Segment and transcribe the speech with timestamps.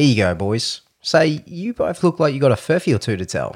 [0.00, 0.80] Here you go, boys.
[1.02, 3.54] Say, you both look like you got a furphy or two to tell.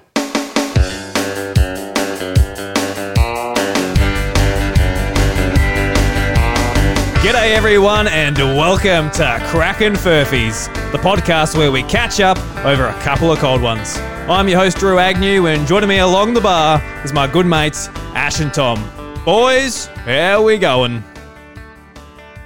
[7.22, 13.00] G'day, everyone, and welcome to Cracking Furphies, the podcast where we catch up over a
[13.00, 13.96] couple of cold ones.
[14.28, 17.88] I'm your host, Drew Agnew, and joining me along the bar is my good mates,
[18.14, 18.86] Ash and Tom.
[19.24, 21.02] Boys, how we going?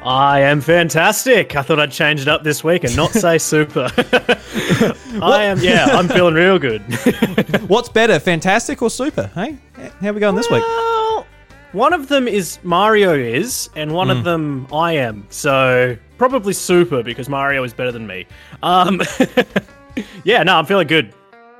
[0.03, 1.57] I am fantastic.
[1.57, 3.91] I thought I'd change it up this week and not say super.
[5.20, 6.83] I am, yeah, I'm feeling real good.
[7.69, 9.27] What's better, fantastic or super?
[9.34, 9.59] Hey,
[10.01, 10.62] how are we going this week?
[10.62, 11.27] Well,
[11.73, 15.27] one of them is Mario is, and one of them I am.
[15.30, 18.27] So probably super because Mario is better than me.
[18.62, 19.03] Um,
[20.25, 21.12] yeah, no, I'm feeling good.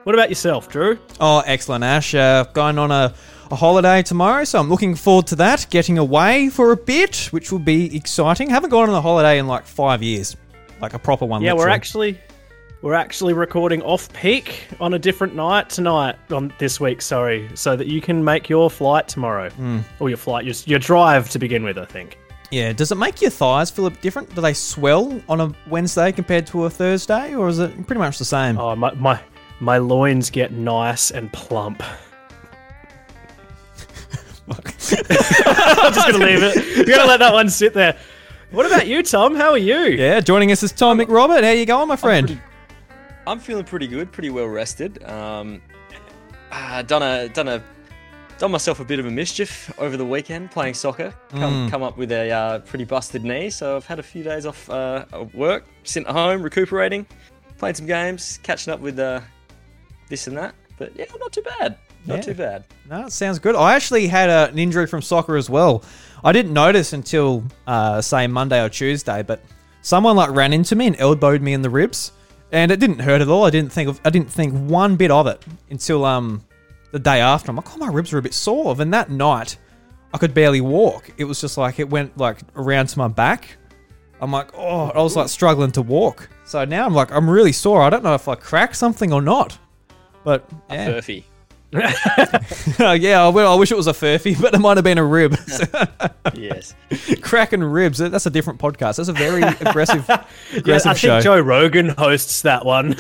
[0.05, 0.99] What about yourself, Drew?
[1.21, 2.15] Oh, excellent, Ash.
[2.15, 3.13] Uh, going on a,
[3.53, 5.67] a holiday tomorrow, so I'm looking forward to that.
[5.71, 8.51] Getting away for a bit, which will be exciting.
[8.51, 10.37] Haven't gone on a holiday in like five years,
[10.81, 11.43] like a proper one.
[11.43, 12.19] Yeah, we're actually
[12.83, 17.03] we're actually recording off peak on a different night tonight on this week.
[17.03, 19.81] Sorry, so that you can make your flight tomorrow hmm.
[20.01, 21.79] or your flight, your, your drive to begin with.
[21.79, 22.19] I think.
[22.51, 22.73] Yeah.
[22.73, 24.35] Does it make your thighs feel a bit different?
[24.35, 28.19] Do they swell on a Wednesday compared to a Thursday, or is it pretty much
[28.19, 28.59] the same?
[28.59, 29.21] Oh, my my
[29.61, 31.83] my loins get nice and plump.
[34.51, 36.77] I'm just gonna leave it.
[36.89, 37.97] You're gonna let that one sit there.
[38.51, 39.35] What about you, Tom?
[39.35, 39.77] How are you?
[39.79, 40.21] Yeah.
[40.21, 41.43] Joining us is Tom McRobert.
[41.45, 42.27] How you going, my friend?
[42.29, 42.43] pretty-
[43.27, 45.05] I'm feeling pretty good, pretty well rested.
[45.05, 45.61] Um,
[46.51, 47.63] uh, done a done a
[48.39, 51.13] done myself a bit of a mischief over the weekend playing soccer.
[51.31, 54.47] Come come up with a uh, pretty busted knee, so I've had a few days
[54.47, 57.05] off uh, of work, sitting at home recuperating,
[57.59, 59.21] playing some games, catching up with uh,
[60.09, 60.55] this and that.
[60.79, 61.77] But yeah, not too bad.
[62.09, 62.23] Not Yeah.
[62.23, 62.65] too bad.
[62.89, 63.55] No, it sounds good.
[63.55, 65.85] I actually had a, an injury from soccer as well.
[66.25, 69.41] I didn't notice until uh, say Monday or Tuesday, but
[69.83, 72.13] someone like ran into me and elbowed me in the ribs,
[72.51, 73.45] and it didn't hurt at all.
[73.45, 76.43] I didn't think of I didn't think one bit of it until um
[76.91, 77.51] the day after.
[77.51, 78.75] I'm like, oh, my ribs are a bit sore.
[78.81, 79.59] And that night,
[80.15, 81.11] I could barely walk.
[81.19, 83.57] It was just like it went like around to my back.
[84.21, 86.29] I'm like, oh, I was like struggling to walk.
[86.47, 87.83] So now I'm like, I'm really sore.
[87.83, 89.57] I don't know if I cracked something or not.
[90.25, 90.87] But yeah.
[91.73, 95.05] yeah, I, well, I wish it was a furphy, but it might have been a
[95.05, 95.37] rib.
[96.35, 96.75] yes.
[97.21, 97.99] Cracking ribs.
[97.99, 98.97] That's a different podcast.
[98.97, 100.25] That's a very aggressive, Yeah,
[100.57, 101.09] aggressive I show.
[101.21, 102.95] think Joe Rogan hosts that one.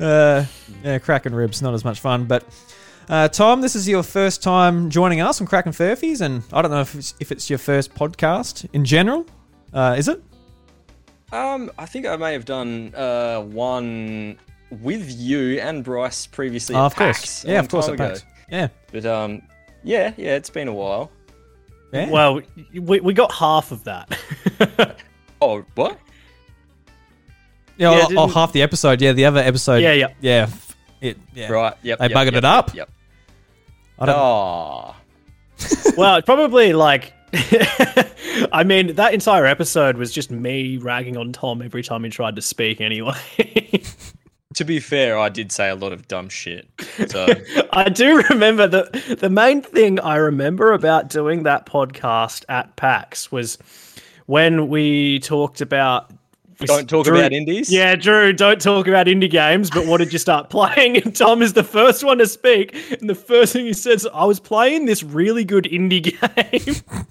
[0.00, 0.44] uh,
[0.84, 2.24] yeah, cracking ribs, not as much fun.
[2.24, 2.44] But
[3.08, 6.72] uh, Tom, this is your first time joining us on Cracking Furphies, and I don't
[6.72, 9.26] know if it's, if it's your first podcast in general.
[9.72, 10.22] Uh, is it?
[11.32, 14.38] Um, I think I may have done uh, one
[14.70, 16.74] with you and Bryce previously.
[16.74, 17.18] Oh, at of course.
[17.18, 17.86] PAX a Yeah, of course.
[17.86, 18.08] time It ago.
[18.10, 18.24] packs.
[18.50, 18.68] Yeah.
[18.92, 19.42] But um,
[19.84, 21.10] yeah, yeah, it's been a while.
[21.92, 22.10] yeah.
[22.10, 22.40] well,
[22.74, 24.18] we, we got half of that.
[25.40, 25.98] Oh, what?
[27.76, 29.02] yeah, yeah, oh, oh, half the episode.
[29.02, 29.82] Yeah, the other episode.
[29.82, 30.08] Yeah, yeah.
[30.22, 30.42] yeah.
[30.44, 31.18] f- It.
[31.34, 31.52] Yeah.
[31.52, 31.74] Right.
[31.82, 31.98] Yep.
[31.98, 32.74] They yep, buggered yep, it up?
[32.74, 32.90] Yep.
[33.98, 34.96] I don't, Oh.
[35.98, 37.12] well, it's probably like.
[38.50, 42.36] I mean, that entire episode was just me ragging on Tom every time he tried
[42.36, 42.80] to speak.
[42.80, 43.12] Anyway,
[44.56, 46.66] To be fair, I did say a lot of dumb shit.
[47.08, 47.26] So
[47.72, 53.30] I do remember that the main thing I remember about doing that podcast at PAX
[53.30, 53.58] was
[54.26, 56.10] when we talked about.
[56.64, 57.70] Don't talk Drew- about indies.
[57.72, 60.96] Yeah, Drew, don't talk about indie games, but what did you start playing?
[60.96, 62.74] And Tom is the first one to speak.
[63.00, 66.02] And the first thing he says, I was playing this really good indie
[66.82, 67.02] game.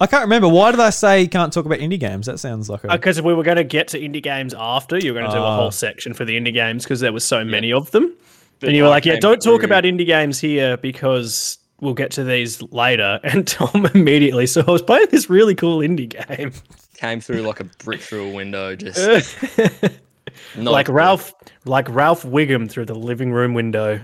[0.00, 0.48] I can't remember.
[0.48, 2.26] Why did I say you can't talk about indie games?
[2.26, 2.88] That sounds like a.
[2.88, 4.98] Because if we were going to get to indie games after.
[4.98, 5.56] You were going to do a Ah.
[5.56, 8.14] whole section for the indie games because there were so many of them.
[8.60, 12.10] But and you were like, yeah, don't talk about indie games here because we'll get
[12.12, 13.18] to these later.
[13.24, 16.52] And Tom immediately, so I was playing this really cool indie game.
[17.00, 18.76] Came through like a brick through a window.
[18.76, 18.98] Just
[20.56, 20.94] not like good.
[20.94, 21.32] Ralph,
[21.64, 24.00] like Ralph Wiggum through the living room window.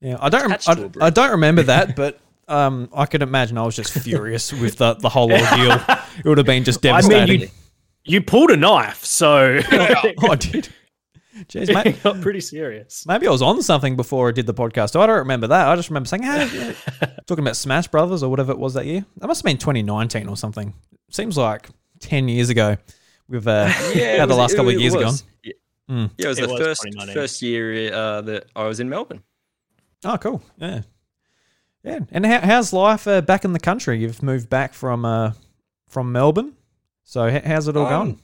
[0.00, 0.42] Yeah, I don't.
[0.42, 1.02] Rem- Attached to a I, brick.
[1.02, 4.94] I don't remember that, but um, I can imagine I was just furious with the,
[4.94, 5.80] the whole ordeal.
[6.18, 7.40] It would have been just I devastating.
[7.40, 7.50] mean,
[8.04, 10.68] you you pulled a knife, so oh, I did.
[11.46, 11.86] Jeez, mate.
[11.86, 13.04] it got pretty serious.
[13.06, 14.98] Maybe I was on something before I did the podcast.
[14.98, 15.68] I don't remember that.
[15.68, 16.74] I just remember saying, "Hey,
[17.26, 19.04] talking about Smash Brothers or whatever it was that year.
[19.18, 20.74] That must have been 2019 or something.
[21.10, 21.68] Seems like
[22.00, 22.76] 10 years ago.
[23.28, 25.14] We've uh, Yeah, how it the last it- couple of years have gone.
[25.42, 25.52] Yeah.
[25.90, 26.10] Mm.
[26.18, 29.22] Yeah, it was It the was first first year uh, that I was in Melbourne.
[30.04, 30.42] Oh, cool.
[30.58, 30.82] Yeah.
[31.82, 32.00] Yeah.
[32.10, 33.98] And how, how's life uh, back in the country?
[34.00, 35.32] You've moved back from uh,
[35.88, 36.54] from Melbourne.
[37.04, 38.20] So how's it all Um, going?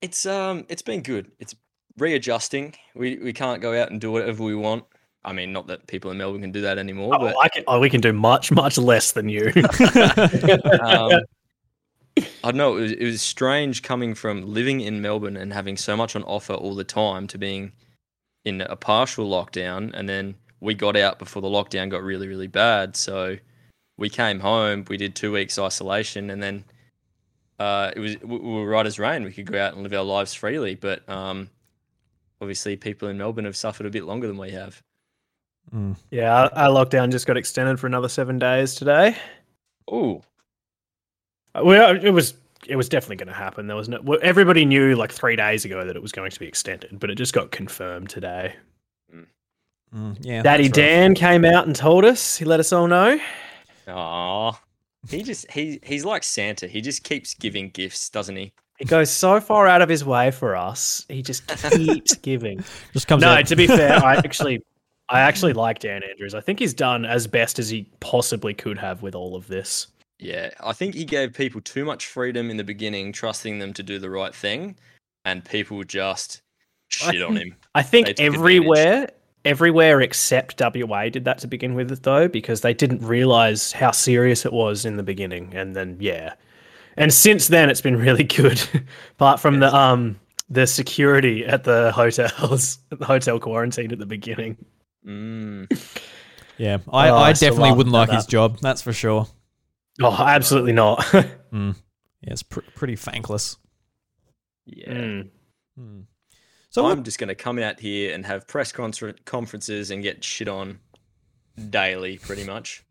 [0.00, 1.32] It's um, it's been good.
[1.40, 1.54] It's
[2.00, 2.74] readjusting.
[2.94, 4.84] We we can't go out and do whatever we want.
[5.24, 7.64] I mean, not that people in Melbourne can do that anymore, Oh, but I can,
[7.66, 9.52] oh, we can do much, much less than you.
[10.82, 11.20] um,
[12.16, 12.76] I don't know.
[12.76, 16.22] It was, it was strange coming from living in Melbourne and having so much on
[16.22, 17.72] offer all the time to being
[18.44, 22.46] in a partial lockdown, and then we got out before the lockdown got really, really
[22.46, 22.96] bad.
[22.96, 23.36] So
[23.96, 24.84] we came home.
[24.88, 26.64] We did two weeks isolation, and then
[27.58, 29.24] uh, it was we we were right as rain.
[29.24, 31.50] We could go out and live our lives freely, but um,
[32.40, 34.82] obviously, people in Melbourne have suffered a bit longer than we have.
[35.74, 35.96] Mm.
[36.10, 39.16] Yeah, our, our lockdown just got extended for another seven days today.
[39.90, 40.22] Oh,
[41.54, 42.34] Well, it was
[42.66, 43.66] it was definitely going to happen.
[43.66, 46.46] There was no everybody knew like three days ago that it was going to be
[46.46, 48.54] extended, but it just got confirmed today.
[49.94, 50.42] Mm, yeah.
[50.42, 50.86] Daddy that's rough.
[50.86, 52.36] Dan came out and told us.
[52.36, 53.18] He let us all know.
[53.88, 54.60] Aw.
[55.08, 56.66] He just he he's like Santa.
[56.66, 58.52] He just keeps giving gifts, doesn't he?
[58.78, 61.04] He goes so far out of his way for us.
[61.08, 62.62] He just keeps giving.
[62.92, 63.46] Just comes No, out.
[63.46, 64.62] to be fair, I actually,
[65.08, 66.34] I actually like Dan Andrews.
[66.34, 69.88] I think he's done as best as he possibly could have with all of this.
[70.20, 73.82] Yeah, I think he gave people too much freedom in the beginning, trusting them to
[73.82, 74.76] do the right thing,
[75.24, 76.42] and people just
[76.88, 77.54] shit on him.
[77.74, 78.34] I think They advantage.
[78.36, 79.08] everywhere,
[79.44, 84.44] everywhere except WA did that to begin with, though, because they didn't realize how serious
[84.44, 86.34] it was in the beginning, and then yeah,
[86.98, 88.60] and since then it's been really good.
[89.12, 90.18] Apart from the um
[90.50, 94.56] the security at the hotels, at the hotel quarantine at the beginning.
[95.06, 95.70] Mm.
[96.58, 96.78] yeah.
[96.92, 98.58] I, Oh, I I definitely wouldn't about like his job.
[98.60, 99.26] That's for sure.
[100.02, 101.00] Oh, absolutely not.
[101.50, 101.74] Mm.
[102.20, 103.56] Yeah, it's pr- pretty thankless.
[104.66, 104.92] Yeah.
[104.92, 105.30] Mm.
[105.80, 106.04] Mm.
[106.68, 109.90] So So I'm what, just going to come out here and have press confer- conferences
[109.90, 110.78] and get shit on
[111.70, 112.84] daily, pretty much.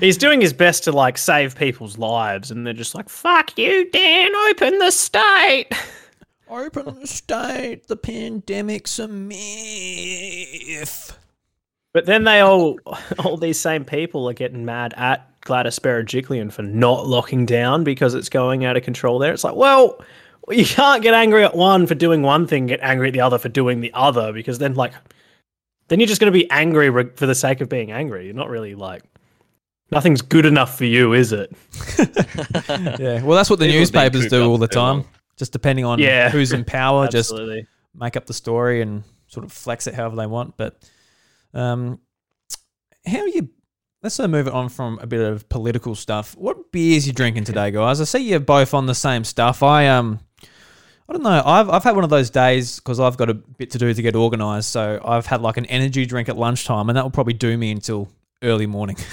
[0.00, 3.90] He's doing his best to like save people's lives, and they're just like, "Fuck you,
[3.90, 4.34] Dan!
[4.50, 5.68] Open the state."
[6.52, 9.38] open the state, the pandemic's a myth.
[11.92, 12.78] But then they all,
[13.18, 18.14] all these same people are getting mad at Gladys Berejiklian for not locking down because
[18.14, 19.18] it's going out of control.
[19.18, 19.98] There, it's like, well,
[20.50, 23.38] you can't get angry at one for doing one thing, get angry at the other
[23.38, 24.92] for doing the other, because then like,
[25.88, 28.26] then you're just going to be angry for the sake of being angry.
[28.26, 29.02] You're not really like,
[29.92, 31.52] nothing's good enough for you, is it?
[32.98, 35.04] Yeah, well, that's what the People newspapers do all the for too time.
[35.36, 36.30] Just depending on Yeah.
[36.30, 37.32] who's in power, just
[37.94, 40.56] make up the story and sort of flex it however they want.
[40.56, 40.82] But
[41.54, 42.00] um,
[43.06, 43.48] how are you?
[44.02, 46.36] Let's uh, move it on from a bit of political stuff.
[46.36, 48.00] What beers are you drinking today, guys?
[48.00, 49.62] I see you're both on the same stuff.
[49.62, 50.18] I um,
[51.08, 51.42] I don't know.
[51.44, 54.02] I've I've had one of those days because I've got a bit to do to
[54.02, 54.70] get organised.
[54.70, 57.70] So I've had like an energy drink at lunchtime, and that will probably do me
[57.70, 58.08] until
[58.42, 58.96] early morning.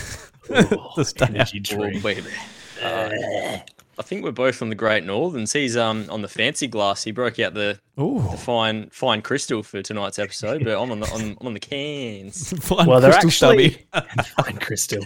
[0.96, 2.04] To stay energy drink.
[2.04, 2.40] wait a minute.
[2.82, 3.58] Uh,
[4.00, 5.52] I think we're both from the Great Northerns.
[5.52, 7.04] He's um on the fancy glass.
[7.04, 11.02] He broke out the, Ooh, the fine fine crystal for tonight's episode, but I'm on
[11.02, 12.54] the on, I'm on the cans.
[12.66, 13.86] fine Well, they're crystal actually
[14.38, 15.04] fine crystal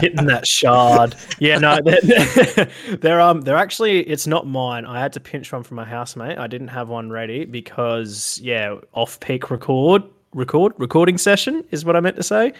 [0.00, 1.16] hitting that shard.
[1.38, 2.68] Yeah, no, they're,
[2.98, 4.84] they're um they're actually it's not mine.
[4.84, 6.36] I had to pinch one from my housemate.
[6.36, 10.02] I didn't have one ready because yeah, off peak record
[10.34, 12.52] record recording session is what I meant to say.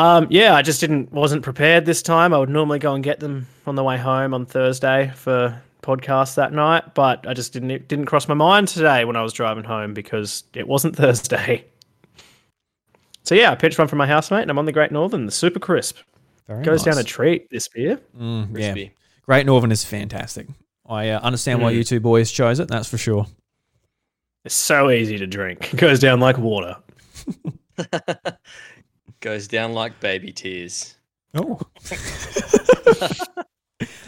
[0.00, 2.32] Um, yeah, I just didn't wasn't prepared this time.
[2.32, 6.36] I would normally go and get them on the way home on Thursday for podcast
[6.36, 9.34] that night, but I just didn't it didn't cross my mind today when I was
[9.34, 11.66] driving home because it wasn't Thursday.
[13.24, 15.32] So yeah, I pitched one from my housemate, and I'm on the Great Northern, the
[15.32, 15.98] super crisp.
[16.48, 17.50] Very Goes down a treat.
[17.50, 18.00] This beer.
[18.18, 18.88] Mm, yeah,
[19.26, 20.46] Great Northern is fantastic.
[20.88, 21.76] I uh, understand why Mm.
[21.76, 22.68] you two boys chose it.
[22.68, 23.26] That's for sure.
[24.46, 25.70] It's so easy to drink.
[25.74, 26.76] It goes down like water.
[29.20, 30.94] Goes down like baby tears.
[31.34, 31.60] Oh,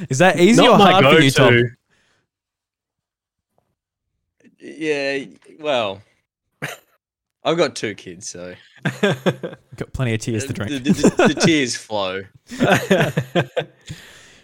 [0.08, 1.52] is that easy Not or my hard for you, Tom?
[1.52, 1.68] go-to.
[4.58, 5.24] Yeah,
[5.60, 6.00] well,
[7.44, 8.54] I've got two kids, so
[9.02, 10.70] Got plenty of tears to drink.
[10.70, 12.22] the- the- the tears flow.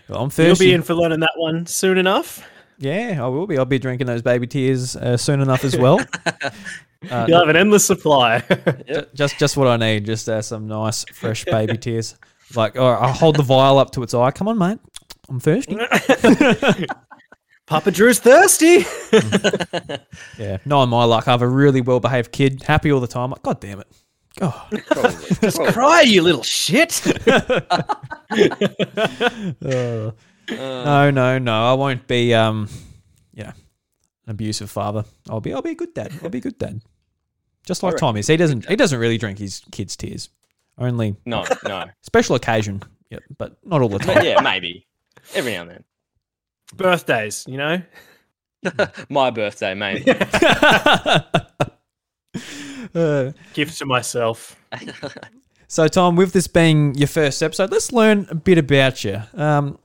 [0.08, 0.64] Well, I'm thirsty.
[0.64, 2.42] You'll be in for learning that one soon enough.
[2.78, 3.58] yeah, I will be.
[3.58, 6.00] I'll be drinking those baby tears uh, soon enough as well.
[7.08, 8.40] Uh, You'll have an endless supply.
[8.88, 10.04] ju- just, just what I need.
[10.04, 12.16] Just uh, some nice fresh baby tears.
[12.56, 14.30] Like, oh, I'll hold the vial up to its eye.
[14.30, 14.78] Come on, mate.
[15.28, 15.76] I'm thirsty.
[17.66, 18.86] Papa Drew's thirsty.
[20.38, 23.30] Yeah, knowing my luck, I have a really well behaved kid, happy all the time.
[23.30, 23.86] Like, God damn it.
[24.38, 24.82] God.
[24.86, 25.20] Probably.
[25.50, 25.72] Probably.
[25.72, 27.02] Cry, you little shit.
[29.70, 30.12] Uh,
[30.50, 31.52] no, no, no.
[31.52, 32.87] I won't be um yeah,
[34.28, 35.04] an abusive father.
[35.30, 36.12] I'll be I'll be a good dad.
[36.22, 36.82] I'll be a good dad.
[37.64, 38.26] Just like reckon Tom is.
[38.26, 40.28] He doesn't he doesn't really drink his kids' tears.
[40.76, 41.86] Only No, no.
[42.02, 42.82] special occasion.
[43.10, 44.24] Yep, but not all the But time.
[44.24, 44.86] yeah, maybe.
[45.34, 45.84] Every now and then.
[46.76, 47.80] Birthdays, you know.
[49.08, 50.04] My birthday, maybe.
[52.94, 54.56] Uh, Gift to myself.
[55.68, 59.22] so Tom, with this being your first episode, let's learn a bit about you.
[59.34, 59.78] Um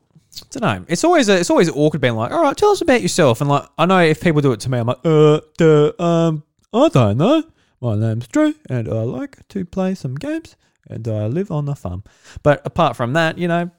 [0.52, 0.86] don't know.
[0.88, 3.42] It's always a, it's always awkward being like, all right, tell us about yourself.
[3.42, 6.44] And like, I know if people do it to me, I'm like, uh, duh, um,
[6.74, 7.44] I don't know.
[7.82, 10.56] My name's Drew, and I like to play some games,
[10.90, 12.04] and I live on the farm.
[12.42, 13.70] But apart from that, you know,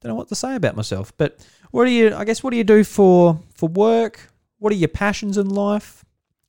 [0.00, 1.12] don't know what to say about myself.
[1.16, 2.14] But what do you?
[2.14, 4.30] I guess what do you do for for work?
[4.58, 6.04] What are your passions in life?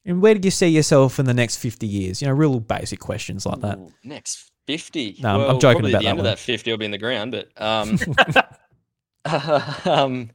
[0.06, 2.22] And where do you see yourself in the next fifty years?
[2.22, 3.78] You know, real basic questions like that.
[3.78, 5.18] Ooh, next 50.
[5.22, 6.26] No, I'm- I'm joking about the that end one.
[6.26, 7.32] of that 50, I'll be in the ground.
[7.34, 8.00] But um,
[9.86, 10.30] um,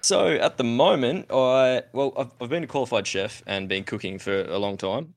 [0.00, 4.18] so at the moment, I well, I've, I've been a qualified chef and been cooking
[4.18, 5.14] for a long time.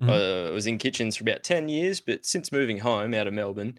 [0.00, 3.34] Uh, I was in kitchens for about 10 years, but since moving home out of
[3.34, 3.76] Melbourne,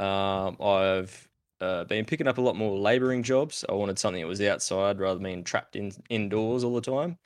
[0.00, 1.28] um, I've
[1.60, 3.64] uh, been picking up a lot more labouring jobs.
[3.68, 7.18] I wanted something that was outside rather than being trapped in indoors all the time.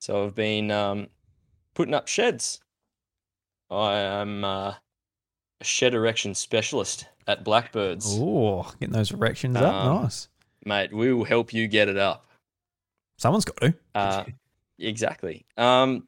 [0.00, 1.08] So I've been um,
[1.74, 2.60] putting up sheds.
[3.70, 4.74] I am uh,
[5.60, 8.06] a shed erection specialist at Blackbirds.
[8.08, 10.28] Oh, getting those erections up, Um, nice.
[10.68, 12.26] Mate, we will help you get it up.
[13.16, 13.74] Someone's got to.
[13.94, 14.24] Uh,
[14.78, 15.46] exactly.
[15.56, 16.06] Um,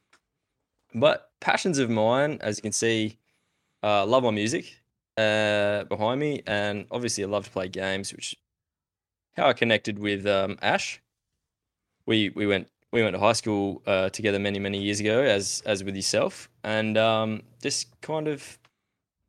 [0.95, 3.19] but passions of mine, as you can see,
[3.83, 4.77] uh, love my music
[5.17, 8.37] uh, behind me, and obviously I love to play games, which
[9.35, 11.01] how I connected with um, Ash.
[12.05, 15.63] We we went we went to high school uh, together many many years ago, as
[15.65, 18.59] as with yourself, and um, just kind of,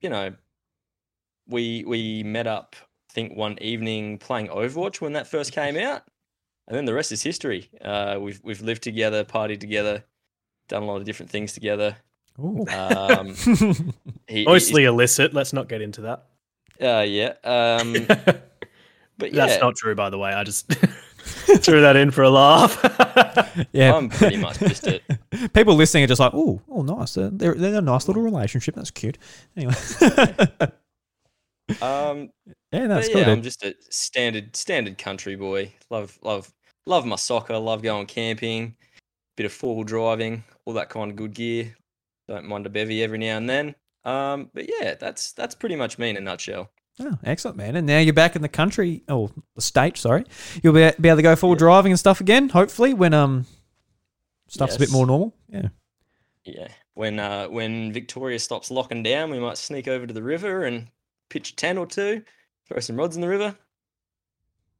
[0.01, 0.33] you know,
[1.47, 2.75] we we met up.
[3.11, 6.03] I think one evening playing Overwatch when that first came out
[6.65, 7.69] and then the rest is history.
[7.81, 10.05] Uh, we've we've lived together, partied together,
[10.69, 11.97] done a lot of different things together.
[12.39, 13.35] Um,
[14.29, 15.33] he, Mostly illicit.
[15.33, 16.23] Let's not get into that.
[16.81, 17.33] uh, yeah.
[17.43, 17.93] Um,
[19.17, 20.31] but yeah, That's not true, by the way.
[20.31, 22.79] I just threw that in for a laugh.
[23.73, 23.93] yeah.
[23.93, 25.03] I'm pretty much just it.
[25.53, 27.15] People listening are just like, oh, oh, nice.
[27.15, 28.75] They're, they're, they're a nice little relationship.
[28.75, 29.17] That's cute.
[29.57, 29.73] Anyway.
[31.81, 32.29] Um.
[32.71, 33.21] yeah, that's cool.
[33.21, 35.73] yeah, I'm just a standard standard country boy.
[35.89, 36.51] Love love
[36.85, 37.57] love my soccer.
[37.57, 38.75] Love going camping.
[39.37, 41.75] Bit of four wheel driving, all that kind of good gear.
[42.27, 43.75] Don't mind a bevy every now and then.
[44.03, 44.49] Um.
[44.53, 46.69] But yeah, that's that's pretty much me in a nutshell.
[46.99, 47.75] Oh, excellent, man.
[47.77, 50.25] And now you're back in the country, or the state, sorry.
[50.61, 51.57] You'll be, be able to go full Yeah.
[51.59, 53.45] driving and stuff again, hopefully, when um
[54.47, 55.33] stuff's a bit more normal.
[55.49, 55.69] Yeah.
[56.43, 56.67] Yeah.
[56.93, 60.89] When uh when Victoria stops locking down, we might sneak over to the river and
[61.31, 62.23] pitch a tent or two,
[62.67, 63.55] throw some rods in the river.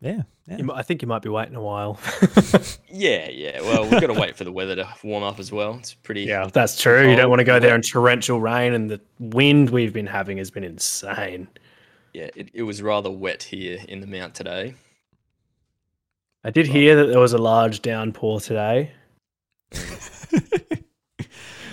[0.01, 0.23] Yeah.
[0.47, 0.57] Yeah.
[0.57, 1.99] You I think you might be waiting a while.
[2.93, 3.61] Yeah, yeah.
[3.61, 5.75] Well, we've got to wait for the weather to warm up as well.
[5.75, 6.23] It's pretty.
[6.23, 7.09] yeah, that's true.
[7.09, 10.37] You don't want to go there in torrential rain, and the wind we've been having
[10.39, 11.47] has been insane.
[12.13, 12.29] Yeah.
[12.35, 14.75] It, it was rather wet here in the mount today.
[16.43, 18.91] I did hear that there was a large downpour today.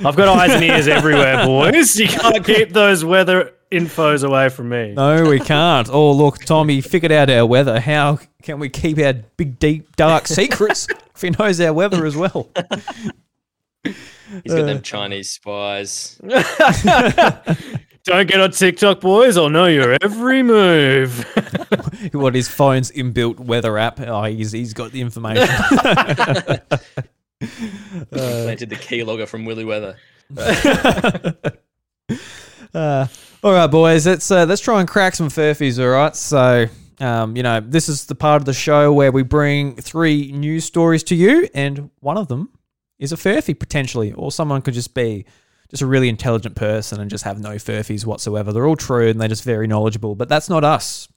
[0.04, 1.96] I've got eyes and ears everywhere, boys.
[1.96, 4.94] You can't keep those weather infos away from me.
[4.94, 5.88] No, we can't.
[5.90, 7.80] Oh, look, Tommy figured out our weather.
[7.80, 12.16] How can we keep our big, deep, dark secrets if he knows our weather as
[12.16, 12.48] well?
[13.84, 13.94] He's
[14.46, 16.20] got Uh, them Chinese spies.
[18.04, 19.36] Don't get on TikTok, boys.
[19.36, 21.24] I'll know your every move.
[22.12, 24.00] what his phone's inbuilt weather app?
[24.00, 25.46] Oh, he's, he's got the information.
[28.10, 29.96] Planted the keylogger from Willy Weather.
[32.74, 33.06] Uh,
[33.42, 34.06] all right, boys.
[34.06, 35.82] Let's uh, let's try and crack some furphies.
[35.82, 36.14] All right.
[36.14, 36.66] So,
[37.00, 40.66] um, you know, this is the part of the show where we bring three news
[40.66, 42.50] stories to you, and one of them
[42.98, 45.24] is a furphy potentially, or someone could just be
[45.70, 48.52] just a really intelligent person and just have no furphies whatsoever.
[48.52, 51.08] They're all true and they're just very knowledgeable, but that's not us.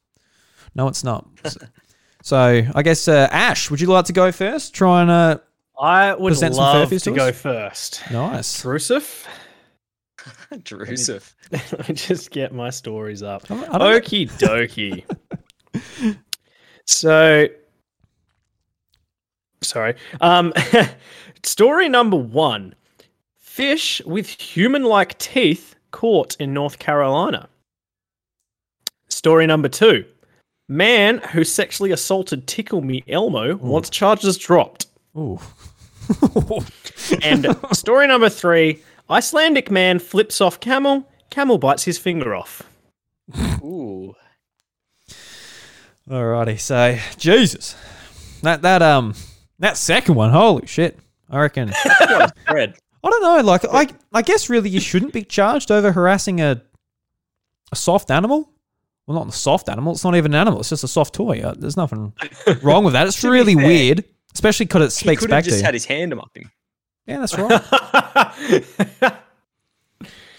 [0.75, 1.27] No, it's not.
[1.45, 1.59] So,
[2.23, 4.73] so I guess uh, Ash, would you like to go first?
[4.73, 5.37] Try and uh,
[5.79, 8.01] I would Present love to to go first.
[8.11, 8.61] nice.
[8.63, 9.25] Drusif.
[10.53, 11.33] Drusif.
[11.51, 13.43] Let me just get my stories up.
[13.49, 13.99] I don't- I don't know.
[13.99, 15.03] Okie
[15.73, 16.17] dokie.
[16.85, 17.47] so,
[19.61, 19.95] sorry.
[20.19, 20.53] Um,
[21.43, 22.75] story number one:
[23.37, 27.49] Fish with human-like teeth caught in North Carolina.
[29.09, 30.05] Story number two:
[30.67, 34.85] Man who sexually assaulted Tickle Me Elmo wants charges dropped.
[35.17, 35.39] Ooh.
[37.23, 41.07] And story number three: Icelandic man flips off camel.
[41.29, 42.63] Camel bites his finger off.
[43.63, 44.15] Ooh.
[46.09, 47.75] Alrighty, so Jesus,
[48.41, 49.13] that that um
[49.59, 50.97] that second one, holy shit!
[51.29, 51.71] I reckon.
[53.03, 53.41] I don't know.
[53.41, 56.61] Like I I guess really you shouldn't be charged over harassing a
[57.71, 58.49] a soft animal.
[59.07, 59.93] Well, not a soft animal.
[59.93, 60.59] It's not even an animal.
[60.59, 61.41] It's just a soft toy.
[61.41, 62.13] Uh, There's nothing
[62.61, 63.07] wrong with that.
[63.07, 65.65] It's really weird, especially because it He speaks could back have to just you.
[65.65, 66.51] had his hand up him.
[67.07, 67.37] yeah, that's
[69.01, 69.13] right.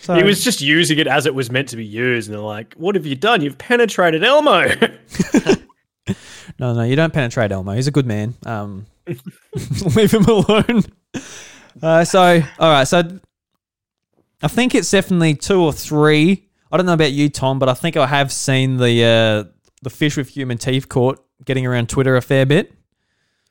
[0.00, 2.42] So, He was just using it as it was meant to be used, and they're
[2.44, 3.40] like, "What have you done?
[3.40, 4.66] You've penetrated Elmo."
[6.58, 7.72] No, no, you don't penetrate Elmo.
[7.72, 8.34] He's a good man.
[8.44, 8.86] Um,
[9.96, 10.82] leave him alone.
[11.80, 12.84] Uh, so, all right.
[12.84, 13.02] So,
[14.42, 16.48] I think it's definitely two or three.
[16.70, 19.50] I don't know about you, Tom, but I think I have seen the uh,
[19.82, 22.72] the fish with human teeth caught getting around Twitter a fair bit.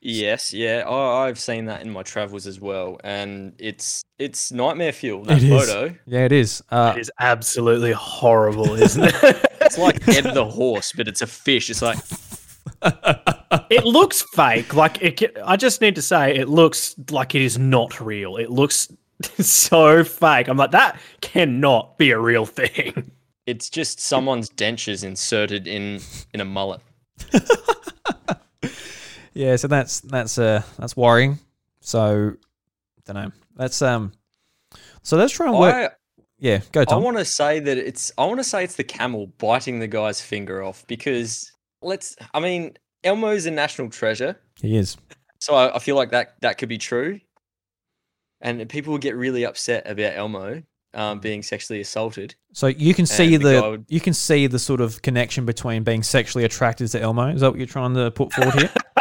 [0.04, 4.90] Yes, yeah, I, I've seen that in my travels as well, and it's it's nightmare
[4.92, 5.22] fuel.
[5.22, 5.50] That It is.
[5.70, 6.60] photo, Yeah, it is.
[6.70, 9.14] Uh, It is absolutely horrible, isn't it?
[9.60, 11.70] it's like Ed the horse, but it's a fish.
[11.70, 11.98] It's like
[13.70, 14.74] it looks fake.
[14.74, 15.20] Like it.
[15.20, 18.36] ca- I just need to say, it looks like it is not real.
[18.38, 18.92] It looks
[19.38, 20.48] so fake.
[20.48, 23.12] I'm like, that cannot be a real thing.
[23.46, 26.00] it's just someone's dentures inserted in
[26.34, 26.80] in a mullet.
[29.34, 31.38] Yeah, so that's that's uh that's worrying.
[31.80, 32.34] So,
[33.08, 33.32] I don't know.
[33.56, 34.12] That's um.
[35.02, 35.74] So let's try and work.
[35.74, 35.90] I
[36.38, 39.28] yeah, go I want to say that it's I want to say it's the camel
[39.38, 41.50] biting the guy's finger off because
[41.82, 42.16] let's.
[42.34, 44.96] I mean, Elmo's a national treasure, he is.
[45.40, 47.20] so I, I feel like that that could be true.
[48.40, 50.62] And people would get really upset about Elmo
[50.94, 52.34] um, being sexually assaulted.
[52.52, 55.84] So you can see And the, would- you can see the sort of connection between
[55.84, 57.28] being sexually attracted to Elmo.
[57.28, 58.70] Is that what you're trying to put forward here?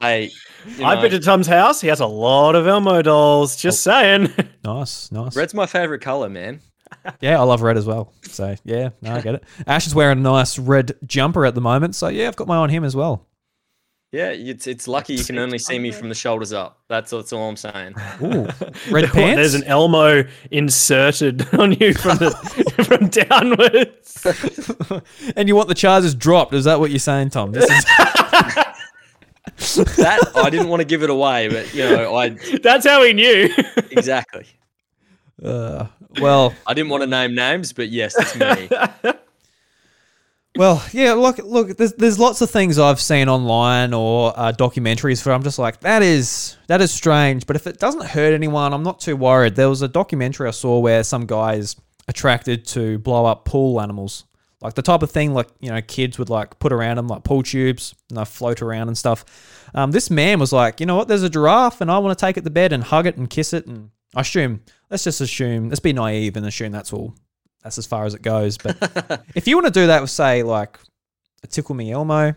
[0.00, 0.30] Hey,
[0.78, 1.80] you I've been to Tom's house.
[1.80, 3.56] He has a lot of Elmo dolls.
[3.56, 3.90] Just oh.
[3.90, 4.32] saying.
[4.64, 5.36] nice, nice.
[5.36, 6.60] red's my favorite color, man.
[7.20, 8.12] Yeah, I love red as well.
[8.22, 9.44] So yeah, no, I get it.
[9.66, 11.94] Ash is wearing a nice red jumper at the moment.
[11.94, 13.26] So yeah, I've got my eye on him as well.
[14.12, 16.80] Yeah, it's it's lucky you can only see me from the shoulders up.
[16.88, 17.94] That's that's all I'm saying.
[18.22, 18.48] Ooh,
[18.90, 19.36] red What, pants.
[19.36, 22.30] There's an Elmo inserted on you from the
[22.84, 24.26] from downwards.
[25.36, 26.54] and you want the charges dropped?
[26.54, 27.52] Is that what you're saying, Tom?
[27.52, 27.84] This is
[29.56, 32.28] That I didn't want to give it away, but you know, I
[32.62, 33.50] That's how he knew.
[33.90, 34.46] exactly.
[35.44, 35.86] uh,
[36.20, 39.12] well, I didn't want to name names, but yes, it's me.
[40.56, 41.12] Well, yeah.
[41.12, 41.76] Look, look.
[41.76, 45.80] There's there's lots of things I've seen online or uh, documentaries where I'm just like,
[45.80, 47.46] that is that is strange.
[47.46, 49.54] But if it doesn't hurt anyone, I'm not too worried.
[49.54, 51.76] There was a documentary I saw where some guys
[52.08, 54.24] attracted to blow up pool animals,
[54.60, 57.24] like the type of thing like you know kids would like put around them, like
[57.24, 59.24] pool tubes, and they float around and stuff.
[59.74, 61.08] Um, this man was like, you know what?
[61.08, 63.28] There's a giraffe, and I want to take it to bed and hug it and
[63.30, 63.66] kiss it.
[63.66, 67.14] And I assume, let's just assume, let's be naive and assume that's all.
[67.62, 68.58] That's as far as it goes.
[68.58, 70.78] But if you want to do that with, say, like
[71.42, 72.34] a Tickle Me Elmo,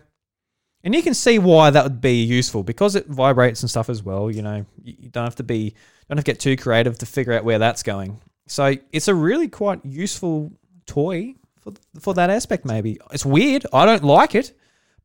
[0.82, 4.02] and you can see why that would be useful because it vibrates and stuff as
[4.02, 4.30] well.
[4.30, 5.74] You know, you you don't have to be,
[6.08, 8.20] don't have to get too creative to figure out where that's going.
[8.46, 10.52] So it's a really quite useful
[10.86, 12.64] toy for for that aspect.
[12.64, 13.66] Maybe it's weird.
[13.72, 14.52] I don't like it,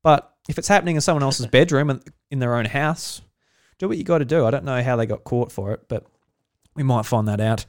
[0.04, 3.22] but if it's happening in someone else's bedroom and in their own house,
[3.78, 4.46] do what you got to do.
[4.46, 6.06] I don't know how they got caught for it, but
[6.76, 7.66] we might find that out.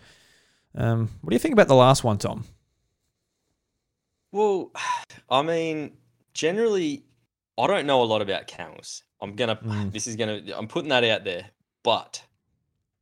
[0.74, 2.44] Um, what do you think about the last one, Tom?
[4.32, 4.72] Well,
[5.30, 5.92] I mean,
[6.34, 7.04] generally,
[7.56, 9.02] I don't know a lot about camels.
[9.22, 9.56] I'm gonna.
[9.56, 9.92] Mm.
[9.92, 10.42] This is gonna.
[10.56, 11.46] I'm putting that out there,
[11.82, 12.22] but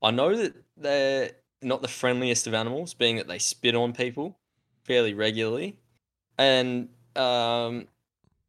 [0.03, 1.31] I know that they're
[1.62, 4.38] not the friendliest of animals, being that they spit on people
[4.88, 5.77] fairly regularly,
[6.37, 7.87] and um,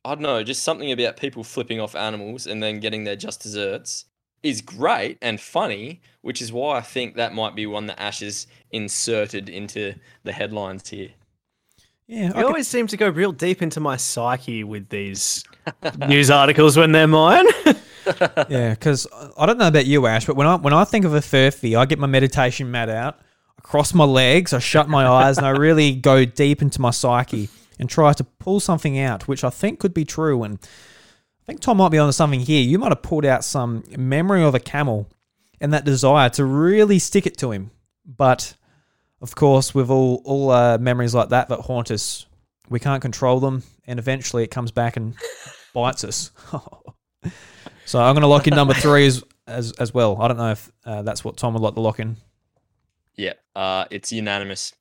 [0.06, 3.44] I don't know, just something about people flipping off animals and then getting their just
[3.44, 4.06] desserts
[4.42, 8.22] is great and funny, which is why I think that might be one that Ash
[8.22, 11.10] is inserted into the headlines here.
[12.08, 15.44] Yeah, You always seem to go real deep into my psyche with these
[16.08, 17.46] news articles when they're mine.
[18.50, 19.06] Yeah, because
[19.38, 21.78] I don't know about you, Ash, but when I when I think of a furphy,
[21.78, 23.24] I get my meditation mat out, I
[23.62, 27.50] cross my legs, I shut my eyes, and I really go deep into my psyche
[27.80, 30.44] and try to pull something out, which I think could be true.
[30.44, 32.62] And I think Tom might be onto something here.
[32.62, 35.10] You might have pulled out some memory of a camel
[35.62, 37.72] and that desire to really stick it to him.
[38.06, 38.56] But
[39.22, 42.26] of course, with all all uh, memories like that that haunt us,
[42.70, 45.16] we can't control them, and eventually it comes back and
[45.74, 46.32] bites us.
[47.86, 50.22] so I'm going to lock in number three as as, as well.
[50.22, 52.18] I don't know if uh, that's what Tom would like to lock in.
[53.20, 54.74] Yeah, uh, it's unanimous.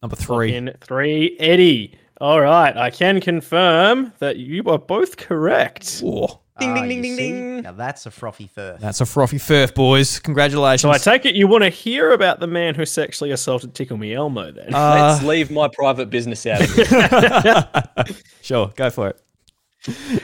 [0.00, 0.54] Number three.
[0.54, 1.98] In three, Eddie.
[2.20, 6.00] All right, I can confirm that you are both correct.
[6.00, 7.32] Whoa, Ding, Ah, ding, ding, ding, see?
[7.32, 7.62] ding.
[7.62, 8.80] Now that's a frothy firth.
[8.80, 10.18] that's a frothy firth, boys.
[10.20, 10.82] Congratulations.
[10.82, 13.96] So I take it you want to hear about the man who sexually assaulted Tickle
[13.96, 14.72] Me Elmo then?
[14.74, 18.16] Uh, Let's leave my private business out of it.
[18.42, 19.20] sure, go for it.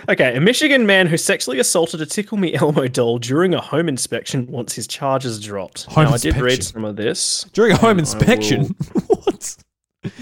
[0.08, 3.88] Okay, a Michigan man who sexually assaulted a Tickle Me Elmo doll during a home
[3.88, 5.84] inspection wants his charges dropped.
[5.84, 7.44] Home now, I did read some of this.
[7.52, 8.64] During a home I inspection.
[9.08, 9.56] what?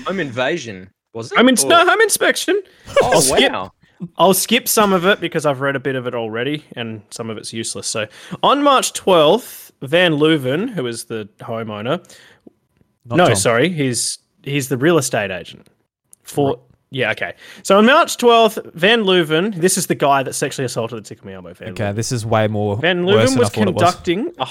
[0.06, 1.36] Home invasion, was it?
[1.38, 2.62] Home, in- Or- no, home inspection.
[3.02, 3.72] oh, I'll skip- wow.
[4.18, 7.30] I'll skip some of it because I've read a bit of it already and some
[7.30, 7.86] of it's useless.
[7.86, 8.06] So,
[8.42, 11.98] on March 12th, Van Leuven, who is the homeowner,
[13.04, 13.36] Not no, Tom.
[13.36, 15.68] sorry, he's he's the real estate agent.
[16.22, 16.60] For
[16.94, 17.34] Yeah, okay.
[17.64, 21.26] So on March 12th, Van Leuven, this is the guy that sexually assaulted the Tickle
[21.26, 21.94] Me Elmo Van Okay, Leuven.
[21.96, 23.50] this is way more Van Leuven was it was.
[23.50, 24.46] conducting a,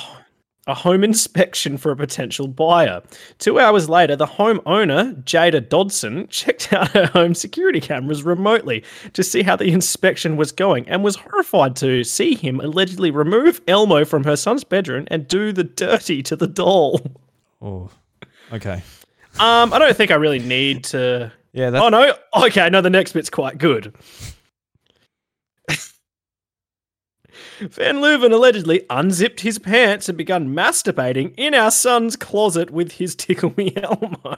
[0.67, 3.01] a home inspection for a potential buyer.
[3.39, 9.23] Two hours later, the homeowner, Jada Dodson, checked out her home security cameras remotely to
[9.23, 14.03] see how the inspection was going and was horrified to see him allegedly remove Elmo
[14.03, 16.99] from her son's bedroom and do the dirty to the doll.
[17.61, 17.89] Oh,
[18.51, 18.83] okay.
[19.39, 21.31] Um, I don't think I really need to.
[21.53, 22.13] Yeah, that, Oh no!
[22.47, 23.93] Okay, no, the next bit's quite good.
[27.59, 33.15] Van Leuven allegedly unzipped his pants and began masturbating in our son's closet with his
[33.15, 34.37] Tickle Me Elmo.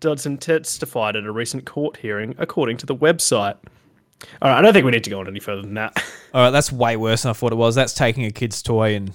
[0.00, 3.56] Dodson testified at a recent court hearing, according to the website.
[4.42, 6.02] All right, I don't think we need to go on any further than that.
[6.34, 7.74] all right, that's way worse than I thought it was.
[7.74, 9.12] That's taking a kid's toy and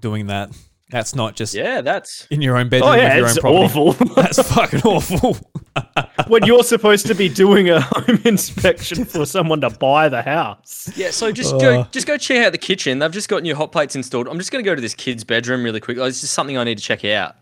[0.00, 0.50] doing that.
[0.90, 3.40] That's not just Yeah, that's in your own bedroom Oh with yeah, your it's own
[3.42, 3.78] property.
[3.80, 4.14] awful.
[4.14, 5.36] That's fucking awful.
[6.26, 10.90] when you're supposed to be doing a home inspection for someone to buy the house.
[10.96, 11.10] yeah.
[11.10, 11.58] So just Uh.
[11.58, 12.98] go, just go check out the kitchen.
[12.98, 14.28] They've just got new hot plates installed.
[14.28, 15.96] I'm just gonna go to this kid's bedroom really quick.
[15.96, 17.36] Like, It's just something I need to check out.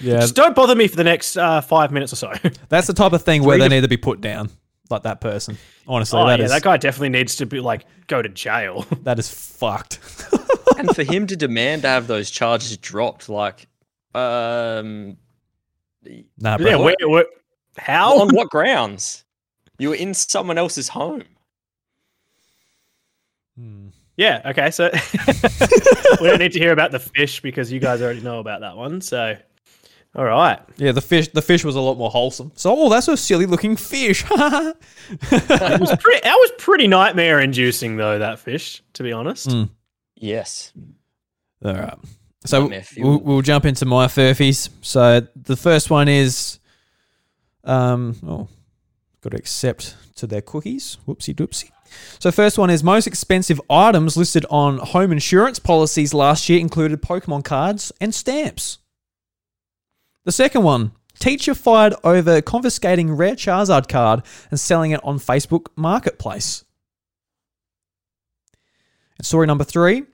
[0.00, 2.32] yeah, Just don't bother me for the next uh, five minutes or so.
[2.68, 4.50] that's the type of thing where they need to be put down,
[4.90, 5.56] like that person.
[5.88, 8.84] Honestly, Oh that yeah, is that guy definitely needs to be like go to jail.
[9.02, 9.98] that is fucked.
[10.78, 13.66] and for him to demand to have those charges dropped, like,
[14.14, 15.16] um,
[16.38, 16.66] nah, bro.
[16.66, 17.26] yeah, where, where,
[17.78, 18.20] how?
[18.20, 19.24] on what grounds?
[19.78, 21.24] You were in someone else's home.
[23.58, 23.88] Hmm.
[24.16, 24.90] Yeah, okay, so
[26.20, 28.74] we don't need to hear about the fish because you guys already know about that
[28.74, 29.02] one.
[29.02, 29.36] So,
[30.14, 31.28] all right, Yeah, the fish.
[31.28, 32.52] The fish was a lot more wholesome.
[32.54, 34.24] So, oh, that's a silly looking fish.
[34.30, 36.20] it was pretty.
[36.22, 38.18] That was pretty nightmare inducing though.
[38.18, 39.48] That fish, to be honest.
[39.48, 39.68] Mm.
[40.14, 40.72] Yes.
[41.62, 41.98] All right.
[42.46, 44.68] So we'll, we'll jump into my furphies.
[44.82, 46.58] So the first one is,
[47.64, 48.48] um, oh,
[49.20, 50.98] got to accept to their cookies.
[51.06, 51.70] Whoopsie doopsie.
[52.18, 57.02] So first one is most expensive items listed on home insurance policies last year included
[57.02, 58.78] Pokemon cards and stamps.
[60.24, 65.66] The second one, teacher fired over confiscating rare Charizard card and selling it on Facebook
[65.76, 66.64] Marketplace.
[69.18, 70.04] And story number three,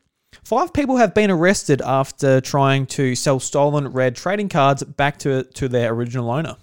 [0.44, 5.44] Five people have been arrested after trying to sell stolen red trading cards back to,
[5.44, 6.56] to their original owner.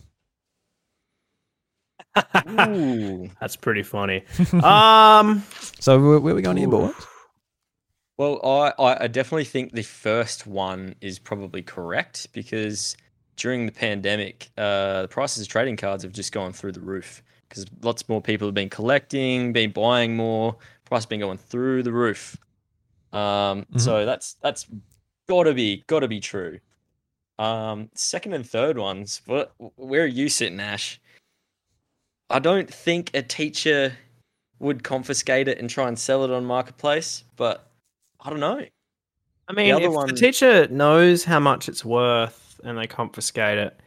[2.49, 3.29] Ooh.
[3.39, 4.23] That's pretty funny.
[4.63, 5.43] um,
[5.79, 6.93] So where, where are we going here, boys?
[8.17, 12.97] Well, I, I I definitely think the first one is probably correct because
[13.37, 17.23] during the pandemic, uh, the prices of trading cards have just gone through the roof
[17.47, 21.93] because lots more people have been collecting, been buying more, price been going through the
[21.93, 22.35] roof.
[23.11, 24.67] Um, so that's that's
[25.27, 26.59] gotta be gotta be true.
[27.39, 30.99] Um, second and third ones, what where are you sitting, Ash?
[32.29, 33.93] I don't think a teacher
[34.59, 37.71] would confiscate it and try and sell it on marketplace, but
[38.19, 38.63] I don't know.
[39.47, 43.57] I mean, other if one- the teacher knows how much it's worth and they confiscate
[43.57, 43.79] it.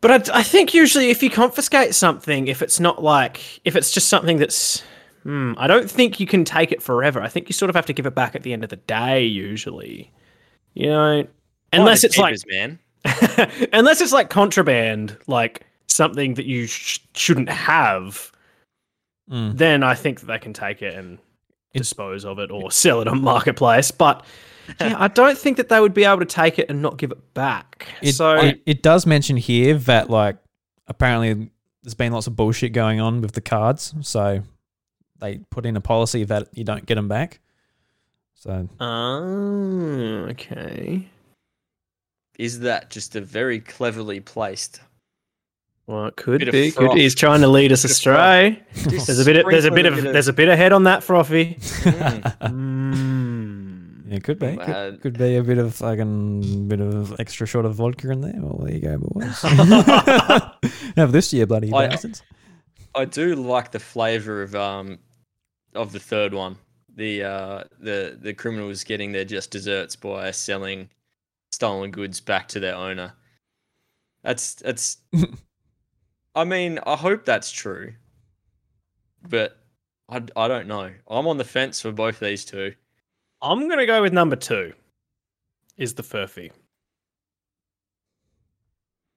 [0.00, 3.90] But I, I think usually if you confiscate something, if it's not like, if it's
[3.90, 4.82] just something that's,
[5.22, 7.20] hmm, I don't think you can take it forever.
[7.20, 8.76] I think you sort of have to give it back at the end of the
[8.76, 10.12] day, usually.
[10.74, 11.26] You know,
[11.72, 12.78] unless it's like, man.
[13.72, 18.32] unless it's like contraband, like something that you sh- shouldn't have,
[19.30, 19.56] Mm.
[19.56, 21.18] then I think that they can take it and
[21.72, 23.92] dispose of it or sell it on marketplace.
[23.92, 24.24] But
[24.80, 27.12] yeah, I don't think that they would be able to take it and not give
[27.12, 27.86] it back.
[28.02, 30.36] It, so it, it does mention here that like
[30.88, 31.50] apparently
[31.84, 34.42] there's been lots of bullshit going on with the cards, so
[35.20, 37.40] they put in a policy that you don't get them back.
[38.34, 41.08] So Oh, okay.
[42.38, 44.80] Is that just a very cleverly placed?
[45.86, 46.70] Well, it could Bit of be.
[46.70, 46.96] Could, froth.
[46.96, 48.62] he's trying to lead us astray.
[48.74, 49.44] There's a bit.
[49.44, 50.00] Of, there's a bit of.
[50.02, 51.56] There's a bit of head on that frothy.
[51.60, 53.96] Mm.
[54.10, 54.58] Yeah, it could be.
[54.58, 58.22] Uh, Could, could be a bit of fucking bit of extra shot of vodka in
[58.22, 58.34] there.
[58.38, 59.40] Well, there you go, boys.
[60.96, 62.20] Have this year, bloody I- bastards.
[62.92, 64.98] I do like the flavor of um
[65.74, 66.56] of the third one.
[66.96, 70.88] The uh the the criminals getting their just desserts by selling
[71.52, 73.12] stolen goods back to their owner.
[74.22, 74.98] That's that's
[76.34, 77.92] I mean, I hope that's true.
[79.28, 79.58] But
[80.08, 80.90] I, I don't know.
[81.08, 82.74] I'm on the fence for both of these two.
[83.42, 84.72] I'm gonna go with number two.
[85.76, 86.50] Is the furphy?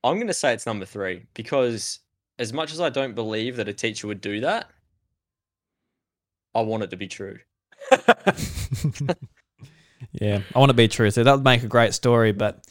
[0.03, 1.99] I'm going to say it's number 3 because
[2.37, 4.69] as much as I don't believe that a teacher would do that,
[6.55, 7.39] I want it to be true.
[10.11, 11.11] yeah, I want to be true.
[11.11, 12.63] So that would make a great story, but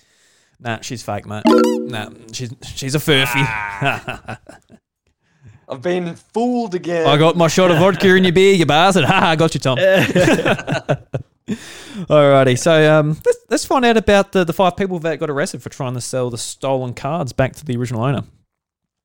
[0.63, 1.43] Nah, she's fake, mate.
[1.47, 3.43] Nah, she's she's a furphy.
[5.69, 7.07] I've been fooled again.
[7.07, 9.05] I got my shot of vodka in your beer, you bastard.
[9.13, 9.79] Ha ha, got you, Tom.
[12.09, 15.63] Alrighty, so um, let's, let's find out about the, the five people that got arrested
[15.63, 18.23] for trying to sell the stolen cards back to the original owner.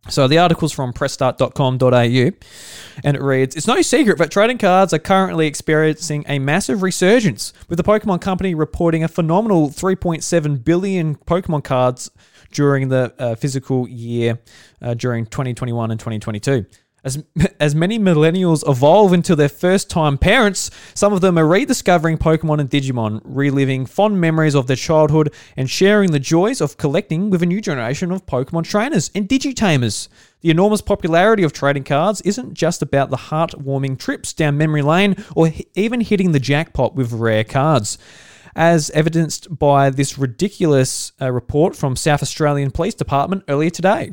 [0.10, 2.32] So the article's from pressstart.com.au
[3.04, 7.54] and it reads It's no secret that trading cards are currently experiencing a massive resurgence,
[7.68, 12.10] with the Pokemon Company reporting a phenomenal 3.7 billion Pokemon cards
[12.52, 14.40] during the uh, physical year
[14.82, 16.66] uh, during 2021 and 2022.
[17.08, 17.24] As,
[17.62, 22.60] as many millennials evolve into their first time parents, some of them are rediscovering Pokemon
[22.60, 27.42] and Digimon, reliving fond memories of their childhood, and sharing the joys of collecting with
[27.42, 30.10] a new generation of Pokemon trainers and Digitamers.
[30.42, 35.16] The enormous popularity of trading cards isn't just about the heartwarming trips down memory lane
[35.34, 37.98] or even hitting the jackpot with rare cards.
[38.54, 44.12] As evidenced by this ridiculous uh, report from South Australian Police Department earlier today.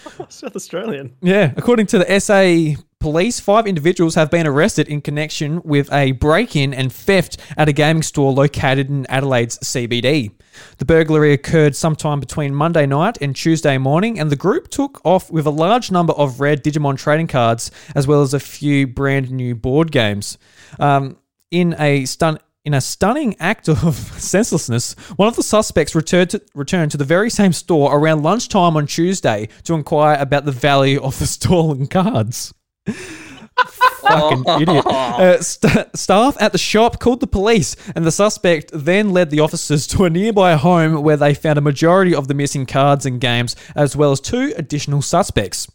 [0.28, 1.16] South Australian.
[1.20, 6.12] Yeah, according to the SA police, five individuals have been arrested in connection with a
[6.12, 10.32] break in and theft at a gaming store located in Adelaide's CBD.
[10.78, 15.30] The burglary occurred sometime between Monday night and Tuesday morning, and the group took off
[15.30, 19.30] with a large number of rare Digimon trading cards, as well as a few brand
[19.30, 20.38] new board games.
[20.78, 21.16] Um,
[21.52, 22.38] in a stun.
[22.64, 27.04] In a stunning act of senselessness, one of the suspects returned to, returned to the
[27.04, 31.88] very same store around lunchtime on Tuesday to inquire about the value of the stolen
[31.88, 32.54] cards.
[32.86, 34.84] Fucking idiot.
[34.92, 39.40] Uh, st- staff at the shop called the police, and the suspect then led the
[39.40, 43.20] officers to a nearby home where they found a majority of the missing cards and
[43.20, 45.70] games, as well as two additional suspects.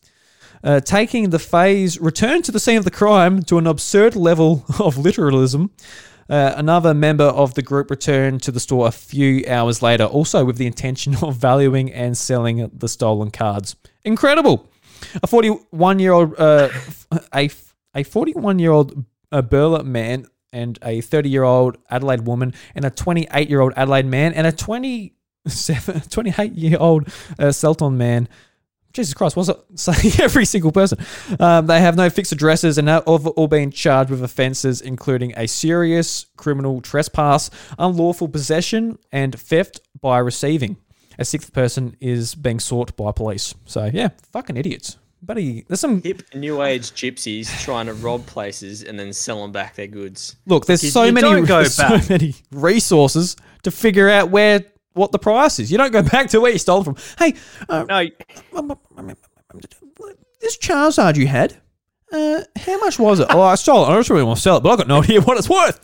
[0.64, 4.66] Uh, taking the phase returned to the scene of the crime to an absurd level
[4.80, 5.72] of literalism.
[6.30, 10.44] Uh, another member of the group returned to the store a few hours later, also
[10.44, 13.76] with the intention of valuing and selling the stolen cards.
[14.04, 14.70] Incredible!
[15.22, 16.70] A 41 year old, uh,
[17.34, 17.50] a
[17.96, 22.86] a 41 year old uh, Burla man and a 30 year old Adelaide woman and
[22.86, 27.08] a 28 year old Adelaide man and a 27, 28 year old
[27.40, 28.28] uh, Selton man.
[28.98, 30.14] Jesus Christ, what's it saying?
[30.20, 30.98] Every single person.
[31.40, 35.48] Um, they have no fixed addresses and have all been charged with offences including a
[35.48, 40.78] serious criminal trespass, unlawful possession, and theft by receiving.
[41.20, 43.56] A sixth person is being sought by police.
[43.66, 44.98] So, yeah, fucking idiots.
[45.22, 46.02] Buddy, there's some.
[46.04, 50.36] Hip new age gypsies trying to rob places and then selling back their goods.
[50.46, 54.64] Look, there's You- so you many, go so many resources to figure out where
[54.98, 55.72] what the price is.
[55.72, 56.98] You don't go back to where you stole from.
[57.18, 57.36] Hey,
[57.70, 58.08] uh, No,
[60.42, 61.56] this Charizard you had,
[62.12, 63.28] uh, how much was it?
[63.30, 63.90] Oh, I stole it.
[63.90, 65.80] I just really want to sell it, but I've got no idea what it's worth.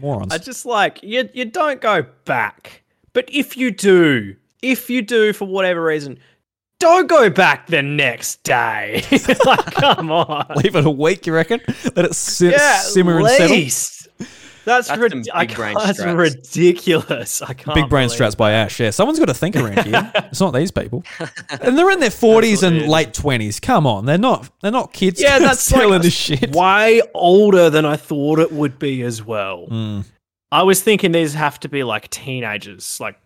[0.00, 0.32] Morons.
[0.32, 1.28] I just like you.
[1.32, 6.18] You don't go back, but if you do, if you do for whatever reason,
[6.78, 9.02] don't go back the next day.
[9.46, 10.46] like, come on.
[10.56, 11.60] Leave it a week, you reckon?
[11.96, 13.56] Let it si- yeah, simmer and settle.
[14.66, 14.88] Least.
[14.88, 17.42] That's, That's rid- some I brain that's ridiculous.
[17.42, 17.74] I can't.
[17.74, 18.78] Big brain believe strats by Ash.
[18.80, 20.12] Yeah, someone's got to think around here.
[20.26, 21.04] It's not these people,
[21.60, 23.60] and they're in their forties and late twenties.
[23.60, 24.50] Come on, they're not.
[24.60, 25.20] They're not kids.
[25.20, 26.54] Yeah, that's selling like this shit.
[26.54, 29.66] way older than I thought it would be as well.
[29.70, 30.04] Mm.
[30.52, 33.18] I was thinking these have to be like teenagers, like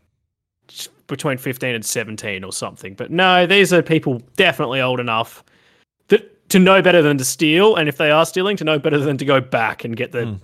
[1.07, 2.94] between 15 and 17 or something.
[2.94, 5.42] But no, these are people definitely old enough
[6.09, 8.98] that to know better than to steal, and if they are stealing, to know better
[8.98, 10.40] than to go back and get the Mm.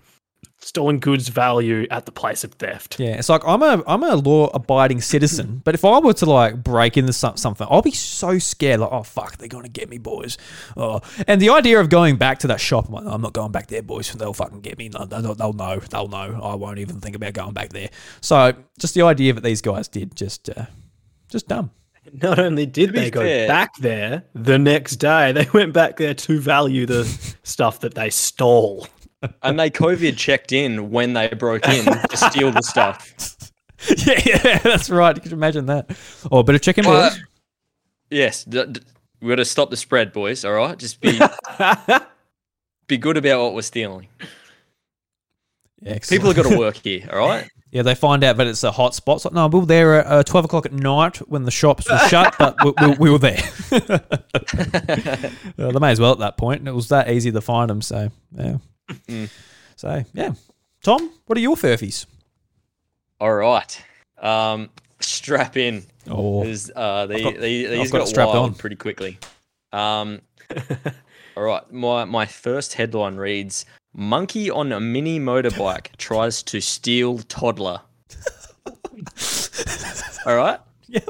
[0.67, 2.99] Stolen goods value at the place of theft.
[2.99, 6.27] Yeah, it's like I'm a I'm a law abiding citizen, but if I were to
[6.27, 8.81] like break into some, something, I'll be so scared.
[8.81, 10.37] Like, oh fuck, they're gonna get me, boys.
[10.77, 13.53] Oh, and the idea of going back to that shop, I'm, like, I'm not going
[13.53, 14.13] back there, boys.
[14.13, 14.89] They'll fucking get me.
[14.89, 15.79] They'll, they'll they'll know.
[15.79, 16.41] They'll know.
[16.43, 17.91] I won't even think about going back there.
[18.21, 20.67] So just the idea that these guys did, just uh,
[21.29, 21.71] just dumb.
[22.13, 25.97] Not only did be they go fair- back there the next day, they went back
[25.97, 27.05] there to value the
[27.43, 28.87] stuff that they stole.
[29.43, 33.13] And they COVID checked in when they broke in to steal the stuff.
[34.07, 35.17] yeah, yeah, that's right.
[35.17, 35.97] You Could imagine that?
[36.31, 37.21] Oh, better check in, Well, boys.
[38.11, 38.81] Yes, d- d-
[39.21, 40.45] we got to stop the spread, boys.
[40.45, 41.19] All right, just be
[42.87, 44.09] be good about what we're stealing.
[45.85, 46.21] Excellent.
[46.21, 47.09] People have got to work here.
[47.13, 47.49] All right.
[47.71, 49.17] Yeah, they find out that it's a hot spot.
[49.17, 51.91] It's like, no, we were there at uh, 12 o'clock at night when the shops
[51.91, 53.43] were shut, but we, we, we were there.
[53.73, 53.99] Uh,
[55.73, 56.61] they may as well at that point.
[56.61, 57.83] and It was that easy to find them.
[57.83, 58.57] So, yeah.
[59.09, 59.31] Mm.
[59.77, 60.33] So, yeah.
[60.83, 62.07] Tom, what are your furphies?
[63.21, 63.83] All right.
[64.21, 64.71] Um,
[65.01, 65.85] strap in.
[66.09, 68.55] Oh, 'cause, uh, they, got- they, I've these got got strapped wild on.
[68.55, 69.19] pretty quickly.
[69.73, 70.21] Um,
[71.37, 71.71] all right.
[71.73, 77.81] My my first headline reads: Monkey on a mini motorbike tries to steal toddler.
[80.27, 80.61] All right.
[80.89, 81.09] Yep.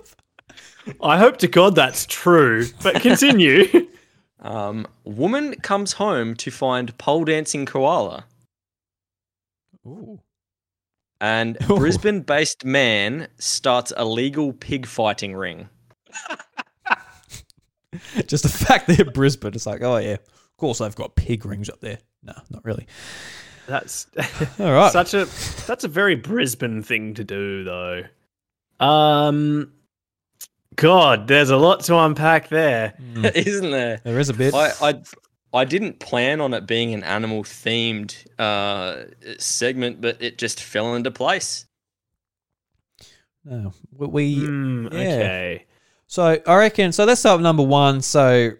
[1.03, 3.87] I hope to God that's true, but continue.
[4.47, 8.27] Um, woman comes home to find pole dancing koala,
[9.85, 10.21] Ooh.
[11.21, 11.79] and Ooh.
[11.79, 15.69] Brisbane-based man starts a legal pig fighting ring.
[18.27, 21.69] Just the fact they're Brisbane, it's like, oh yeah, of course they've got pig rings
[21.69, 21.99] up there.
[22.23, 22.87] No, not really.
[23.67, 24.07] that's
[24.61, 24.93] All right.
[24.93, 25.25] such a
[25.67, 28.05] that's a very Brisbane thing to do, though.
[28.79, 29.73] Um,
[30.77, 32.95] God, there's a lot to unpack there.
[33.01, 34.01] Mm, Isn't there?
[34.05, 34.55] there is a bit.
[34.55, 35.03] I, I
[35.53, 39.05] I didn't plan on it being an animal themed uh,
[39.39, 41.67] segment, but it just fell into place.
[43.45, 44.99] no, we, we Hmm, yeah.
[44.99, 45.65] Okay.
[46.09, 46.93] So I reckon.
[46.93, 48.01] So let's start with number one.
[48.03, 48.51] So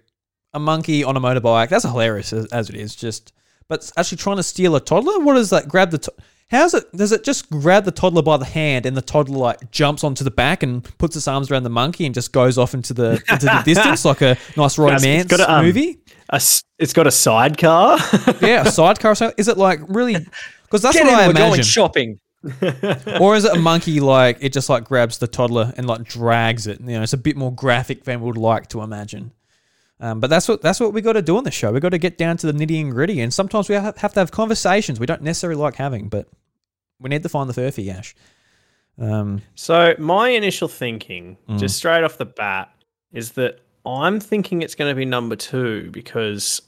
[0.55, 1.69] a monkey on a motorbike.
[1.69, 2.97] That's hilarious as, as it is.
[2.97, 3.33] Just,
[3.69, 5.21] but actually trying to steal a toddler.
[5.21, 5.69] What is that?
[5.69, 5.99] Grab the.
[5.99, 6.15] To-
[6.49, 6.85] How's it?
[6.93, 10.23] Does it just grab the toddler by the hand and the toddler like jumps onto
[10.23, 13.23] the back and puts its arms around the monkey and just goes off into the
[13.31, 15.99] into the distance like a nice it's romance got a, um, movie?
[16.31, 16.41] A
[16.79, 17.99] it's got a sidecar.
[18.41, 19.15] Yeah, a sidecar.
[19.17, 19.35] something.
[19.39, 20.17] Is it like really?
[20.63, 22.21] Because that's Get what in, I we're going shopping.
[23.21, 26.69] or is it a monkey like it just like grabs the toddler and like drags
[26.69, 26.81] it?
[26.81, 29.33] You know, it's a bit more graphic than we would like to imagine.
[29.99, 31.73] Um, but that's what that's what we got to do on the show.
[31.73, 34.13] We got to get down to the nitty and gritty, and sometimes we have have
[34.15, 36.29] to have conversations we don't necessarily like having, but
[37.01, 38.15] we need to find the furphy Ash.
[38.99, 41.59] Um, So my initial thinking, Mm.
[41.59, 42.71] just straight off the bat,
[43.13, 46.61] is that I'm thinking it's going to be number two because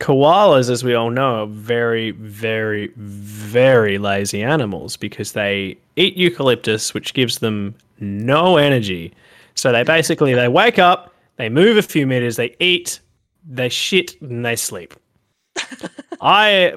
[0.00, 6.92] koalas, as we all know, are very, very, very lazy animals because they eat eucalyptus,
[6.92, 9.12] which gives them no energy.
[9.54, 13.00] So they basically they wake up, they move a few meters, they eat,
[13.46, 14.94] they shit, and they sleep.
[16.20, 16.74] I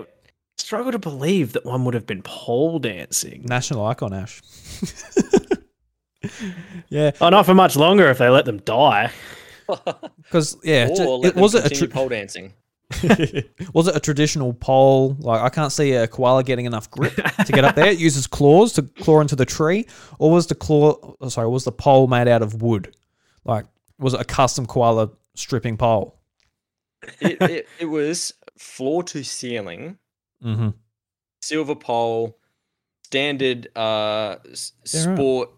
[0.58, 3.44] struggle to believe that one would have been pole dancing.
[3.46, 4.42] national icon Ash.
[6.90, 9.12] yeah, Oh, not for much longer if they let them die.
[10.24, 12.54] because yeah, ju- or let it, them was it a continue tra- pole dancing.
[13.74, 15.16] was it a traditional pole?
[15.20, 17.88] Like I can't see a koala getting enough grip to get up there.
[17.88, 19.86] It uses claws to claw into the tree,
[20.20, 20.96] or was the claw?
[21.20, 22.96] oh, Sorry, was the pole made out of wood?
[23.44, 23.66] Like
[24.00, 26.16] was it a custom koala stripping pole?
[27.22, 29.98] It, it, it was floor to ceiling,
[30.44, 30.70] Mm-hmm.
[31.42, 32.38] silver pole,
[33.06, 35.16] standard uh, s- Yeah, right.
[35.18, 35.50] sport,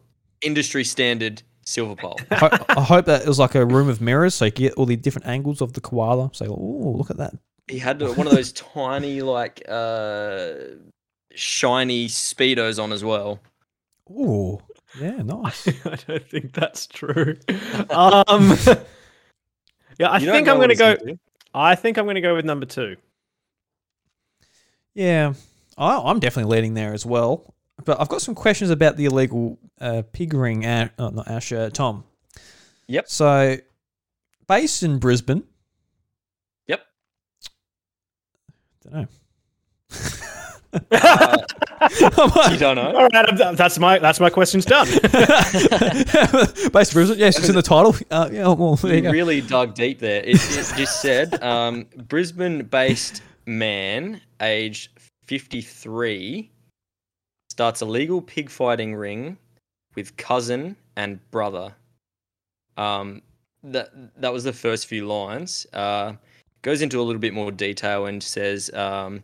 [0.41, 2.19] industry standard silver pole.
[2.31, 4.85] I, I hope that it was like a room of mirrors, so you get all
[4.85, 6.29] the different angles of the koala.
[6.33, 7.33] So, oh, look at that.
[7.67, 10.53] He had one of those tiny, like, uh,
[11.35, 13.39] shiny speedos on as well.
[14.09, 14.61] Oh,
[14.99, 15.67] yeah, nice.
[15.85, 17.35] I don't think that's true.
[17.89, 18.55] Um,
[19.99, 20.91] yeah, I You think I'm going to he's go.
[20.91, 21.19] into.
[21.53, 22.95] I think I'm going to go with number two.
[24.93, 25.33] Yeah,
[25.77, 27.53] I, I'm definitely leading there as well.
[27.85, 30.65] But I've got some questions about the illegal uh, pig ring.
[30.65, 32.03] Ash, oh, not Ash, uh, Tom.
[32.87, 33.07] Yep.
[33.07, 33.57] So,
[34.47, 35.43] based in Brisbane.
[36.67, 36.81] Yep.
[38.83, 39.07] Don't know.
[40.91, 41.37] Uh,
[42.51, 42.93] you don't know.
[42.95, 44.87] All right, I'm- that's my that's my question's done.
[46.73, 47.17] based in Brisbane.
[47.19, 47.95] Yes, it's in the title.
[48.11, 50.21] Uh, yeah, well, there you You really dug deep there.
[50.21, 54.89] It, it just said um, Brisbane-based man, aged
[55.25, 56.49] 53,
[57.49, 59.37] starts a legal pig fighting ring
[59.95, 61.73] with cousin and brother.
[62.77, 63.21] Um,
[63.63, 63.89] that
[64.21, 65.67] that was the first few lines.
[65.73, 66.13] Uh,
[66.61, 69.23] goes into a little bit more detail and says, um,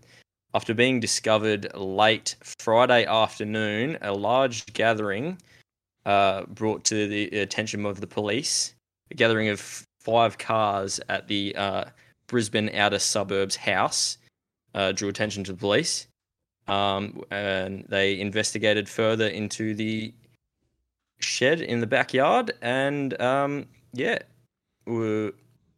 [0.56, 5.38] after being discovered late Friday afternoon, a large gathering
[6.06, 8.74] uh, brought to the attention of the police
[9.12, 11.84] a gathering of five cars at the uh,
[12.28, 14.18] Brisbane outer suburbs house
[14.74, 16.08] uh, drew attention to the police.
[16.68, 20.14] Um, and they investigated further into the
[21.20, 24.18] shed in the backyard, and um, yeah,
[24.88, 25.32] were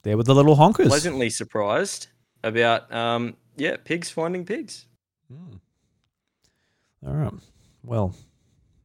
[0.03, 0.87] There were the little honkers.
[0.87, 2.07] pleasantly surprised
[2.45, 4.85] about um, yeah pigs finding pigs.
[5.31, 5.57] Hmm.
[7.05, 7.33] All right.
[7.83, 8.15] Well,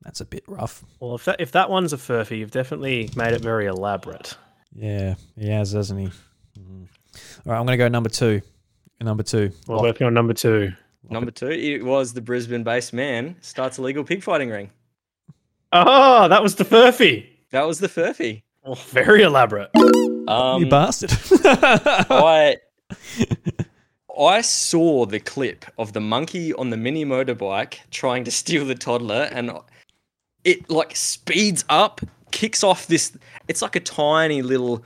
[0.02, 0.84] that's a bit rough.
[1.00, 4.36] well, if that if that one's a furphy, you've definitely made it very elaborate.
[4.74, 6.06] Yeah, he has, hasn't he?
[6.58, 6.88] Mhm.
[7.46, 8.40] All right, I'm going to go number two.
[9.00, 9.50] Number two.
[9.66, 10.72] We're working on number two.
[11.10, 14.70] Number two, it was the Brisbane-based man starts a legal pig fighting ring.
[15.72, 17.26] Oh, that was the furphy.
[17.50, 18.42] That was the furphy.
[18.64, 19.70] Oh, very elaborate.
[20.28, 21.10] Um, you bastard.
[21.44, 22.56] I
[24.24, 28.74] I saw the clip of the monkey on the mini motorbike trying to steal the
[28.74, 29.50] toddler, and
[30.44, 32.00] it like speeds up,
[32.30, 33.16] kicks off this.
[33.48, 34.84] It's like a tiny little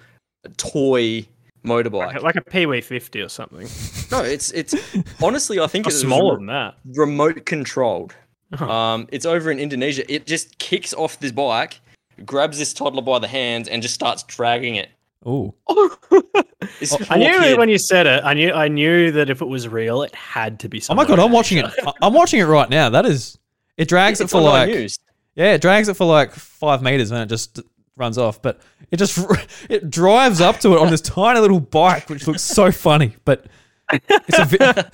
[0.57, 1.26] toy
[1.64, 2.14] motorbike.
[2.14, 3.68] Like, like a Pee-wee 50 or something.
[4.12, 4.72] No, it's it's
[5.20, 6.76] honestly I think it's smaller than that.
[6.95, 8.14] remote controlled.
[8.61, 8.70] Oh.
[8.70, 10.05] Um, it's over in Indonesia.
[10.09, 11.80] It just kicks off this bike,
[12.24, 14.91] grabs this toddler by the hands and just starts dragging it.
[15.26, 15.53] Ooh.
[15.68, 16.22] This
[16.92, 17.58] Oh, I knew kid.
[17.58, 18.24] when you said it.
[18.24, 18.52] I knew.
[18.52, 20.82] I knew that if it was real, it had to be.
[20.88, 21.66] Oh my god, I'm watching it.
[21.84, 22.90] I- I'm watching it right now.
[22.90, 23.38] That is.
[23.76, 24.68] It drags it for like.
[24.68, 24.98] news.
[25.34, 27.60] Yeah, it drags it for like five meters and it just
[27.96, 28.40] runs off.
[28.40, 28.60] But
[28.90, 29.18] it just
[29.68, 33.16] it drives up to it on this tiny little bike, which looks so funny.
[33.24, 33.46] But
[33.92, 34.86] it's a bit.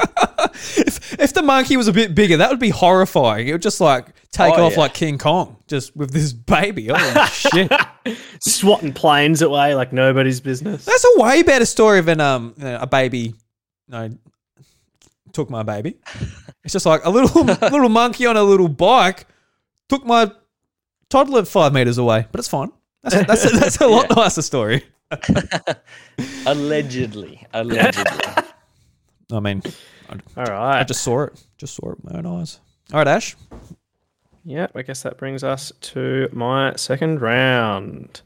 [0.78, 3.48] if if the monkey was a bit bigger, that would be horrifying.
[3.48, 4.78] It would just like take Oh, off yeah.
[4.80, 6.88] like King Kong, just with this baby.
[6.92, 7.72] Holy shit!
[8.40, 10.84] swatting planes away like nobody's business.
[10.84, 13.34] That's a way better story than um a baby.
[13.88, 14.10] No,
[15.32, 15.96] took my baby.
[16.64, 19.26] It's just like a little little monkey on a little bike
[19.88, 20.30] took my
[21.08, 22.70] toddler five meters away, but it's fine.
[23.02, 24.84] That's that's a, that's a lot nicer story.
[26.46, 27.46] Allegedly.
[27.52, 28.44] Allegedly.
[29.32, 29.62] I mean,
[30.36, 30.80] all right.
[30.80, 32.60] I just saw it, just saw it with my own eyes.
[32.92, 33.36] All right, Ash.
[34.44, 38.22] Yeah, I guess that brings us to my second round.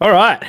[0.00, 0.42] All right.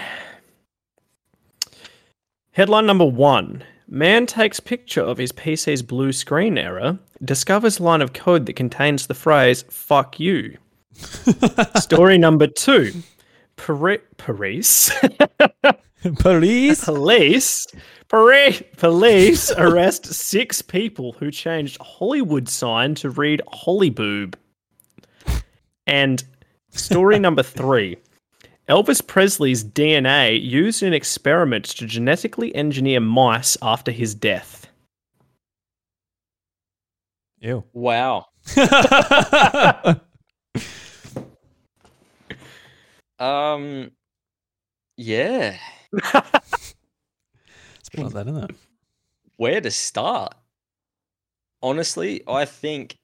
[2.52, 8.14] Headline number one Man takes picture of his PC's blue screen error, discovers line of
[8.14, 10.58] code that contains the phrase fuck you.
[11.76, 12.92] Story number two
[13.56, 14.92] Pari- Paris.
[16.20, 16.84] Police.
[16.84, 17.68] Police,
[18.08, 24.34] Paris, police arrest six people who changed Hollywood sign to read Hollyboob.
[25.88, 26.24] And
[26.70, 27.98] story number three.
[28.70, 34.68] Elvis Presley's DNA used in experiments to genetically engineer mice after his death.
[37.40, 37.64] Ew.
[37.74, 38.28] wow.
[43.22, 43.92] Um
[44.98, 45.58] yeah.
[45.94, 46.76] it's
[47.96, 48.56] like that, isn't it?
[49.38, 50.34] Where to start?
[51.62, 52.98] Honestly, I think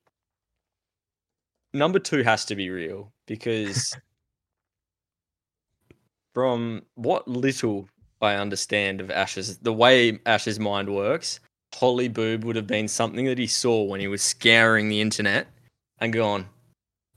[1.78, 3.96] number 2 has to be real because
[6.34, 7.88] from what little
[8.22, 11.40] I understand of Ash's the way Ash's mind works,
[11.74, 15.48] Holly Boob would have been something that he saw when he was scouring the internet
[16.00, 16.48] and gone,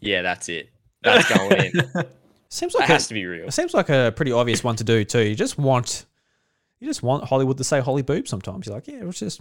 [0.00, 0.70] yeah, that's it.
[1.02, 1.72] That's going in.
[2.50, 3.46] Seems like a, has to be real.
[3.46, 5.22] it seems like a pretty obvious one to do too.
[5.22, 6.04] You just want
[6.80, 8.66] you just want Hollywood to say Holly boob sometimes.
[8.66, 9.40] You're like, yeah, it's just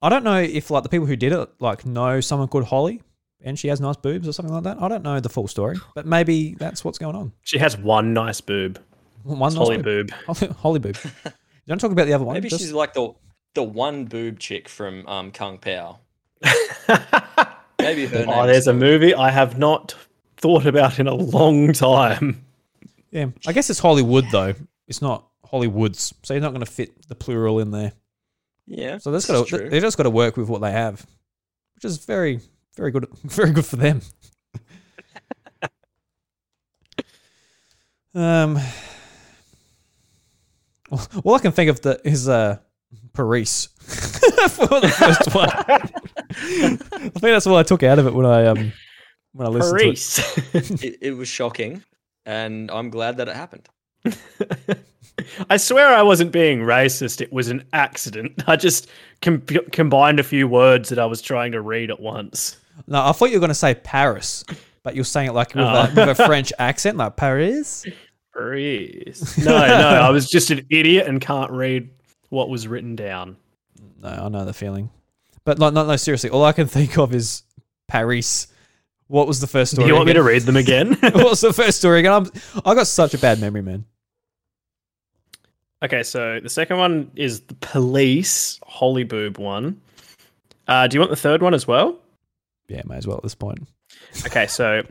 [0.00, 3.02] I don't know if like the people who did it like know someone called Holly
[3.46, 4.82] and she has nice boobs or something like that.
[4.82, 7.32] I don't know the full story, but maybe that's what's going on.
[7.42, 8.78] She has one nice boob.
[9.22, 10.08] One nice Holly boob.
[10.08, 10.10] boob.
[10.36, 10.98] Holly, Holly boob.
[11.66, 12.34] Don't talk about the other one.
[12.34, 13.14] Maybe just- she's like the
[13.54, 15.98] the one boob chick from um Kung Pow.
[17.78, 18.28] Maybe her name.
[18.28, 18.84] Oh, is there's a Holly.
[18.84, 19.94] movie I have not
[20.36, 22.44] thought about in a long time.
[23.10, 23.26] yeah.
[23.46, 24.54] I guess it's Hollywood though.
[24.88, 27.92] It's not Hollywoods, so you're not going to fit the plural in there.
[28.66, 28.98] Yeah.
[28.98, 29.70] So that's this is got to true.
[29.70, 31.06] they just got to work with what they have,
[31.76, 32.40] which is very
[32.76, 34.00] very good very good for them.
[38.14, 38.58] um,
[40.90, 42.58] all- all I can think of the is uh
[43.12, 45.48] Paris for the first one.
[45.50, 45.78] I
[47.08, 48.72] think that's what I took out of it when I um
[49.32, 49.88] when I listened to
[50.58, 50.84] it.
[50.84, 51.82] It, it was shocking,
[52.24, 53.68] and I'm glad that it happened.
[55.50, 57.20] I swear I wasn't being racist.
[57.22, 58.44] It was an accident.
[58.46, 58.88] I just
[59.22, 59.40] com-
[59.72, 62.58] combined a few words that I was trying to read at once.
[62.86, 64.44] No, I thought you were going to say Paris,
[64.82, 65.68] but you're saying it like with, Oh.
[65.68, 67.84] a, with a French accent, like Paris.
[68.34, 69.38] Paris.
[69.38, 71.88] No, no, I was just an idiot and can't read
[72.28, 73.36] what was written down.
[74.02, 74.90] No, I know the feeling.
[75.44, 77.42] But no, no, no, seriously, all I can think of is
[77.88, 78.48] Paris.
[79.08, 79.84] What was the first story?
[79.84, 80.94] Do you want me to read them again?
[81.00, 82.12] what was the first story again?
[82.12, 82.30] I'm,
[82.64, 83.84] I got such a bad memory, man.
[85.82, 89.80] okay, so the second one is the police holy boob one.
[90.66, 91.98] Uh, do you want the third one as well?
[92.68, 93.68] Yeah, may as well at this point.
[94.26, 94.82] Okay, so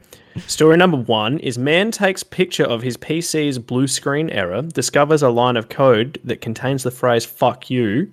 [0.48, 5.30] story number one is man takes picture of his PC's blue screen error, discovers a
[5.30, 8.12] line of code that contains the phrase fuck you.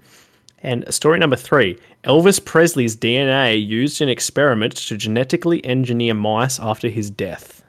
[0.65, 6.89] And story number three Elvis Presley's DNA used in experiments to genetically engineer mice after
[6.89, 7.63] his death.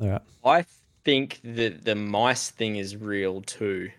[0.00, 0.22] All right.
[0.44, 0.64] I
[1.04, 3.90] think that the mice thing is real too.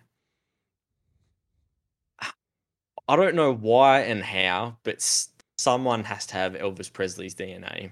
[3.08, 7.92] I don't know why and how, but s- someone has to have Elvis Presley's DNA.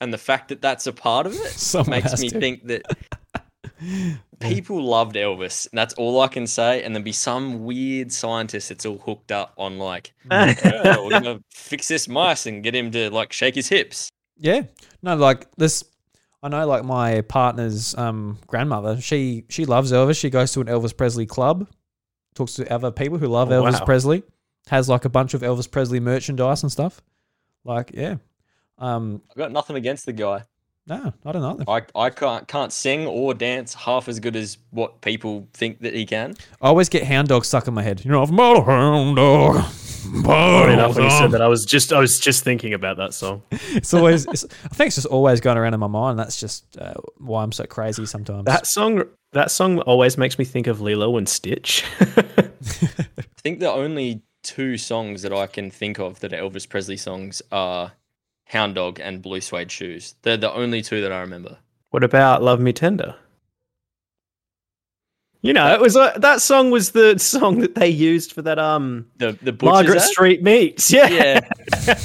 [0.00, 2.40] And the fact that that's a part of it makes me to.
[2.40, 2.82] think that
[4.40, 5.68] people loved Elvis.
[5.70, 6.82] And that's all I can say.
[6.82, 11.40] And there'll be some weird scientist that's all hooked up on like, "Yeah, we're gonna
[11.50, 14.08] fix this mice and get him to like shake his hips.
[14.38, 14.62] Yeah.
[15.02, 15.84] No, like this.
[16.42, 19.00] I know, like my partner's um, grandmother.
[19.00, 20.18] She she loves Elvis.
[20.20, 21.68] She goes to an Elvis Presley club,
[22.34, 23.84] talks to other people who love Oh, Elvis wow.
[23.84, 24.22] Presley.
[24.68, 27.02] Has like a bunch of Elvis Presley merchandise and stuff.
[27.64, 28.16] Like, yeah,
[28.78, 30.44] Um, I've got nothing against the guy.
[30.86, 31.64] no, I don't know.
[31.72, 35.94] I, I can't can't sing or dance half as good as what people think that
[35.94, 36.34] he can.
[36.60, 38.04] I always get hound dog stuck in my head.
[38.04, 39.64] You know, I've met a hound dog.
[40.24, 43.14] Funny enough, when you said that, I was just I was just thinking about that
[43.14, 43.42] song.
[43.74, 44.26] It's always.
[44.26, 46.18] It's, I think it's just always going around in my mind.
[46.18, 48.44] That's just uh, why I'm so crazy sometimes.
[48.46, 51.84] That song that song always makes me think of Lilo and Stitch.
[52.00, 56.96] I think the only two songs that I can think of that are Elvis Presley
[56.96, 57.92] songs are
[58.46, 60.14] Hound Dog and Blue Suede Shoes.
[60.22, 61.58] They're the only two that I remember.
[61.90, 63.14] what about Love Me Tender?
[65.44, 68.58] You know, it was uh, that song was the song that they used for that
[68.60, 70.02] um The the Margaret ad?
[70.02, 70.90] Street meets.
[70.92, 71.08] Yeah.
[71.08, 71.40] Yeah.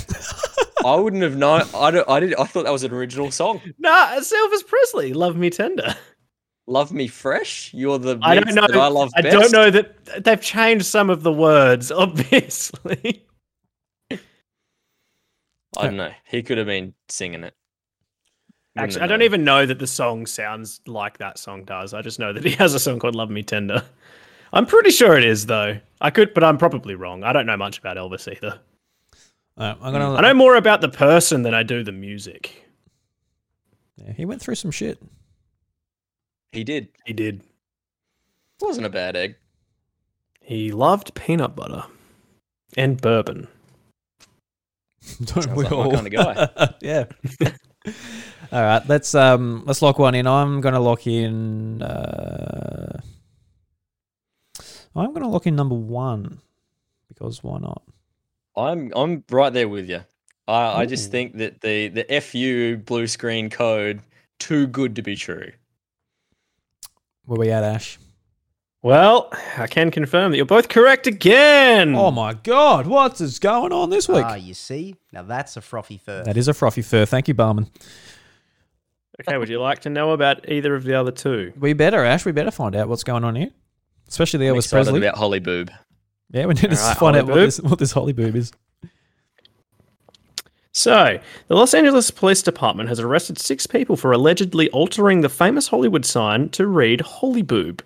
[0.86, 1.64] I wouldn't have known.
[1.76, 2.36] I don't, I did.
[2.36, 3.62] I thought that was an original song.
[3.80, 5.14] Nah, it's Elvis Presley.
[5.14, 5.96] Love Me Tender.
[6.68, 7.74] Love me fresh.
[7.74, 8.68] You're the I don't know.
[8.68, 9.34] that I love I best.
[9.34, 13.26] don't know that they've changed some of the words, obviously.
[14.12, 14.18] I
[15.84, 16.12] don't know.
[16.26, 17.54] He could have been singing it.
[18.76, 19.26] Wouldn't Actually, I don't known.
[19.26, 21.94] even know that the song sounds like that song does.
[21.94, 23.84] I just know that he has a song called Love Me Tender.
[24.54, 25.80] I'm pretty sure it is though.
[26.02, 27.24] I could, but I'm probably wrong.
[27.24, 28.60] I don't know much about Elvis either.
[29.58, 30.14] Uh, I'm gonna.
[30.16, 32.66] I know more about the person than I do the music.
[33.98, 35.00] Yeah, he went through some shit.
[36.52, 36.90] He did.
[37.06, 37.42] He did.
[38.62, 39.36] It Wasn't a bad egg.
[40.42, 41.84] He loved peanut butter
[42.76, 43.48] and bourbon.
[45.24, 45.92] Don't Sounds we like my all?
[45.92, 46.70] kinda guy.
[46.82, 47.06] yeah.
[48.52, 50.28] all right, let's um let's lock one in.
[50.28, 51.82] I'm gonna lock in.
[51.82, 53.00] Uh,
[54.96, 56.40] I'm gonna lock in number one
[57.08, 57.84] because why not?
[58.56, 60.02] I'm I'm right there with you.
[60.48, 64.02] I, I just think that the the FU blue screen code
[64.40, 65.52] too good to be true.
[67.28, 68.00] Where we at, Ash?
[68.82, 71.94] Well, I can confirm that you're both correct again.
[71.94, 74.24] Oh my god, what is going on this week?
[74.26, 74.96] Ah, you see?
[75.12, 76.24] Now that's a frothy fur.
[76.24, 77.06] that is a frothy fur.
[77.06, 77.70] Thank you, barman.
[79.20, 81.52] Okay, would you like to know about either of the other two?
[81.60, 82.24] We better, Ash.
[82.24, 83.50] We better find out what's going on here,
[84.08, 85.00] especially the Elvis excited Presley.
[85.06, 85.70] about Holly Boob.
[86.32, 87.46] Yeah, we need to All right, find Holly out what Boob.
[87.46, 88.52] this what this Holly boob is.
[90.78, 95.70] So, the Los Angeles Police Department has arrested six people for allegedly altering the famous
[95.70, 97.84] Hollywood sign to read Holy Boob.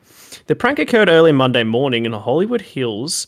[0.47, 3.27] The prank occurred early Monday morning in the Hollywood Hills.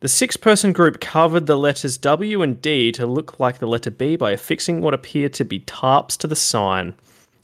[0.00, 3.90] The six person group covered the letters W and D to look like the letter
[3.90, 6.92] B by affixing what appeared to be tarps to the sign,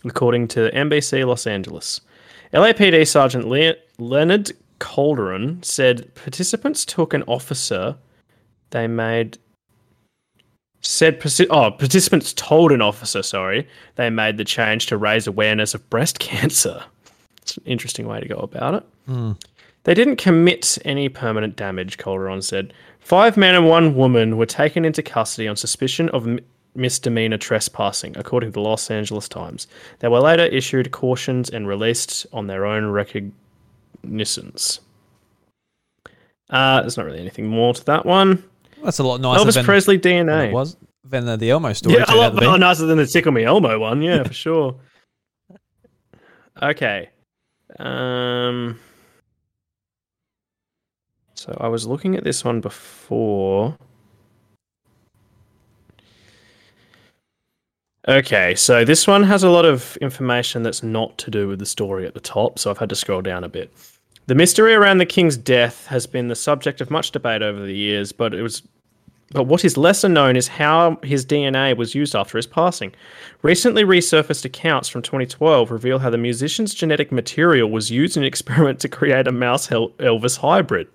[0.04, 2.02] according to NBC Los Angeles.
[2.52, 7.96] LAPD Sergeant Le- Leonard Calderon said participants took an officer
[8.70, 9.38] they made
[10.80, 11.20] said
[11.50, 13.66] oh participants told an officer sorry
[13.96, 16.84] they made the change to raise awareness of breast cancer.
[17.42, 18.84] It's an interesting way to go about it.
[19.84, 22.74] They didn't commit any permanent damage calderon said.
[23.00, 26.40] Five men and one woman were taken into custody on suspicion of m-
[26.74, 29.66] misdemeanor trespassing according to the los angeles times.
[30.00, 34.80] They were later issued cautions and released on their own recognizance.
[36.50, 38.44] Uh, there's not really anything more to that one.
[38.82, 40.48] That's a lot nicer Elvis than, Presley DNA.
[40.48, 41.96] it was than the, the Elmo story.
[41.96, 44.02] Yeah, a lot, lot nicer than the Tickle Me Elmo one.
[44.02, 44.76] Yeah, for sure.
[46.62, 47.10] Okay.
[47.78, 48.78] Um.
[51.34, 53.76] So I was looking at this one before.
[58.08, 61.66] Okay, so this one has a lot of information that's not to do with the
[61.66, 63.70] story at the top, so I've had to scroll down a bit.
[64.28, 67.74] The mystery around the king's death has been the subject of much debate over the
[67.74, 68.62] years, but it was
[69.30, 72.94] but what is lesser known is how his DNA was used after his passing.
[73.40, 78.26] Recently resurfaced accounts from 2012 reveal how the musician's genetic material was used in an
[78.26, 80.88] experiment to create a mouse Elvis hybrid.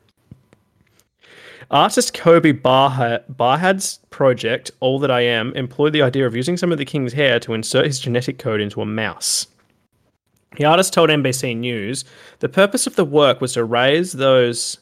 [1.71, 6.71] Artist Koby Barha- Barhad's project, All That I Am, employed the idea of using some
[6.71, 9.47] of the king's hair to insert his genetic code into a mouse.
[10.55, 12.05] The artist told NBC News
[12.39, 14.77] the purpose of the work was to raise those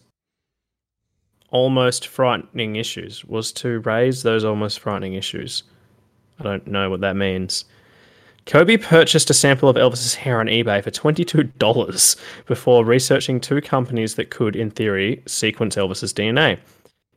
[1.49, 5.63] almost frightening issues, was to raise those almost frightening issues.
[6.39, 7.65] I don't know what that means.
[8.45, 12.15] Koby purchased a sample of Elvis's hair on eBay for $22
[12.47, 16.57] before researching two companies that could, in theory, sequence Elvis's DNA.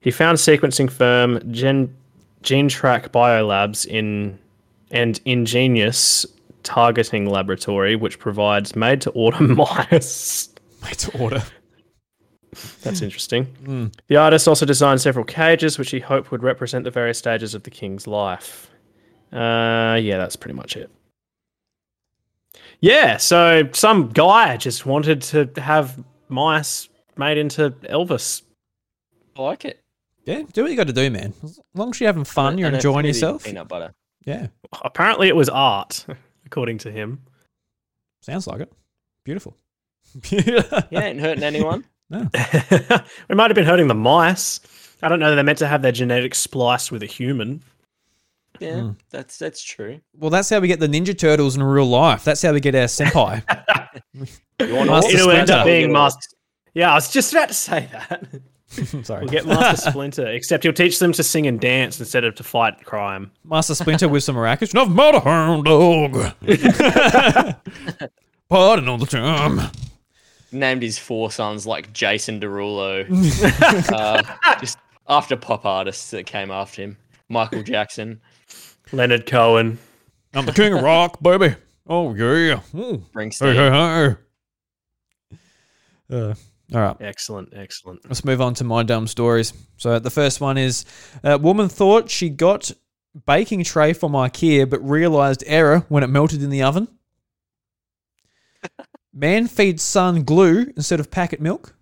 [0.01, 1.95] He found sequencing firm Gen
[2.43, 4.39] GeneTrack Biolabs in
[4.91, 6.27] and Ingenious
[6.65, 10.49] Targeting Laboratory, which provides made-to-order mice.
[10.83, 11.43] Made to order.
[12.83, 13.91] That's interesting.
[14.09, 17.63] The artist also designed several cages, which he hoped would represent the various stages of
[17.63, 18.71] the king's life.
[19.33, 20.91] Uh, yeah, that's pretty much it.
[22.81, 28.43] Yeah, so some guy just wanted to have mice made into Elvis.
[29.37, 29.81] I like it.
[30.25, 31.35] Yeah, do what you got to do, man.
[31.43, 33.45] As long as you're having fun, And- you're enjoying yourself.
[33.45, 33.93] Peanut butter.
[34.27, 34.47] Yeah,
[34.83, 36.07] Apparently, it was art,
[36.55, 37.21] according to him.
[38.21, 38.73] sounds like it.
[39.25, 39.57] Beautiful.
[40.31, 41.85] Yeah, ain't hurting anyone.
[42.11, 42.29] No.
[43.29, 44.61] we might have been hurting the mice.
[45.03, 45.35] I don't know.
[45.35, 47.63] They're meant to have their genetics spliced with a human.
[48.61, 48.91] Yeah, Hmm.
[49.11, 50.01] that's that's true.
[50.17, 52.23] Well, that's how we get the Ninja Turtles in real life.
[52.23, 53.43] That's how we get our senpai.
[54.61, 56.29] You want Master It'll end up being Master.
[56.75, 58.23] Yeah, I was just about to say that.
[59.05, 59.21] Sorry.
[59.21, 62.43] We'll get Master Splinter, except he'll teach them to sing and dance instead of to
[62.43, 63.31] fight crime.
[63.45, 64.75] Master Splinter with some maracas.
[64.75, 66.13] Not murder hound dog.
[68.49, 69.71] Pardon all the time.
[70.53, 73.07] named his four sons like Jason Derulo.
[73.93, 74.23] uh,
[74.61, 76.97] just after pop artists that came after him,
[77.29, 78.21] Michael Jackson,
[78.93, 79.79] Leonard Cohen.
[80.35, 81.55] I'm the king of rock, baby.
[81.87, 82.61] Oh yeah.
[82.75, 83.05] Ooh.
[83.15, 84.15] Hey hey hey.
[86.11, 86.35] Uh,
[86.75, 86.97] all right.
[87.01, 88.01] Excellent, excellent.
[88.07, 89.53] Let's move on to my dumb stories.
[89.77, 90.85] So the first one is:
[91.25, 92.71] uh, a woman thought she got
[93.27, 96.89] baking tray from IKEA, but realized error when it melted in the oven.
[99.13, 101.77] Man feeds son glue instead of packet milk.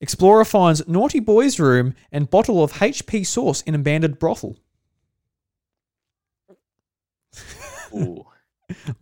[0.00, 4.56] Explorer finds naughty boy's room and bottle of HP sauce in abandoned brothel.
[7.94, 8.26] Ooh.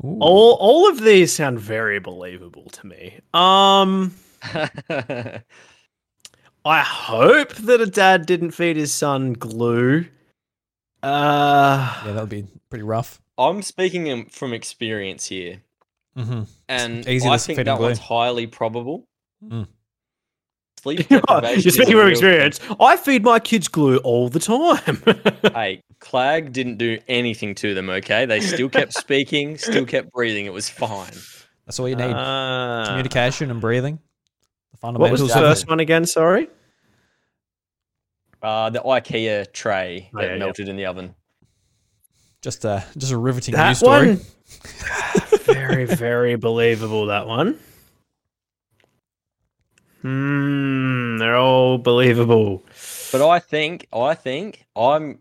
[0.04, 0.18] Ooh.
[0.20, 3.20] All all of these sound very believable to me.
[3.32, 4.14] Um,
[6.66, 10.06] I hope that a dad didn't feed his son glue.
[11.02, 13.20] Uh, Yeah, that would be pretty rough.
[13.36, 15.62] I'm speaking from experience here,
[16.16, 16.42] Mm-hmm.
[16.68, 17.86] and easy I think that glue.
[17.86, 19.04] one's highly probable.
[19.44, 19.66] Mm.
[20.84, 22.60] Sleep you're speaking a from real experience.
[22.78, 25.02] I feed my kids glue all the time.
[25.54, 27.88] Hey, Clag didn't do anything to them.
[27.88, 30.44] Okay, they still kept speaking, still kept breathing.
[30.44, 31.12] It was fine.
[31.64, 33.98] That's all you need: Uh, communication and breathing.
[34.72, 35.20] The fundamentals.
[35.22, 36.04] What was the first one again?
[36.04, 36.48] Sorry.
[38.42, 40.38] Uh, the IKEA tray Oh, that yeah, yeah.
[40.38, 41.14] melted in the oven.
[42.42, 44.08] Just a just a riveting That news story.
[44.16, 44.20] one.
[45.44, 47.06] very, very believable.
[47.06, 47.58] That one.
[50.04, 51.16] Hmm.
[51.16, 52.62] They're all believable.
[53.10, 55.18] But I think, I think I'm,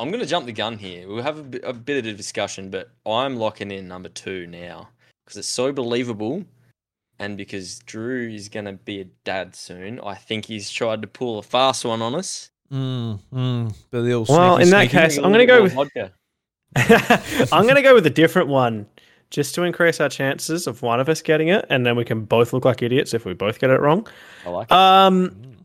[0.00, 1.06] I'm going to jump the gun here.
[1.06, 4.48] We'll have a bit, a bit of a discussion, but I'm locking in number two
[4.48, 4.88] now
[5.24, 6.44] because it's so believable,
[7.20, 10.00] and because Drew is going to be a dad soon.
[10.00, 12.50] I think he's tried to pull a fast one on us.
[12.72, 14.96] Mm, mm, the little Well, sneaky, in that sneaky.
[14.96, 15.76] case- Drink a I'm gonna go with-
[17.52, 18.86] I'm going to go with a different one,
[19.30, 22.24] just to increase our chances of one of us getting it, and then we can
[22.24, 24.06] both look like idiots if we both get it wrong.
[24.44, 24.72] I like it.
[24.72, 25.56] Um.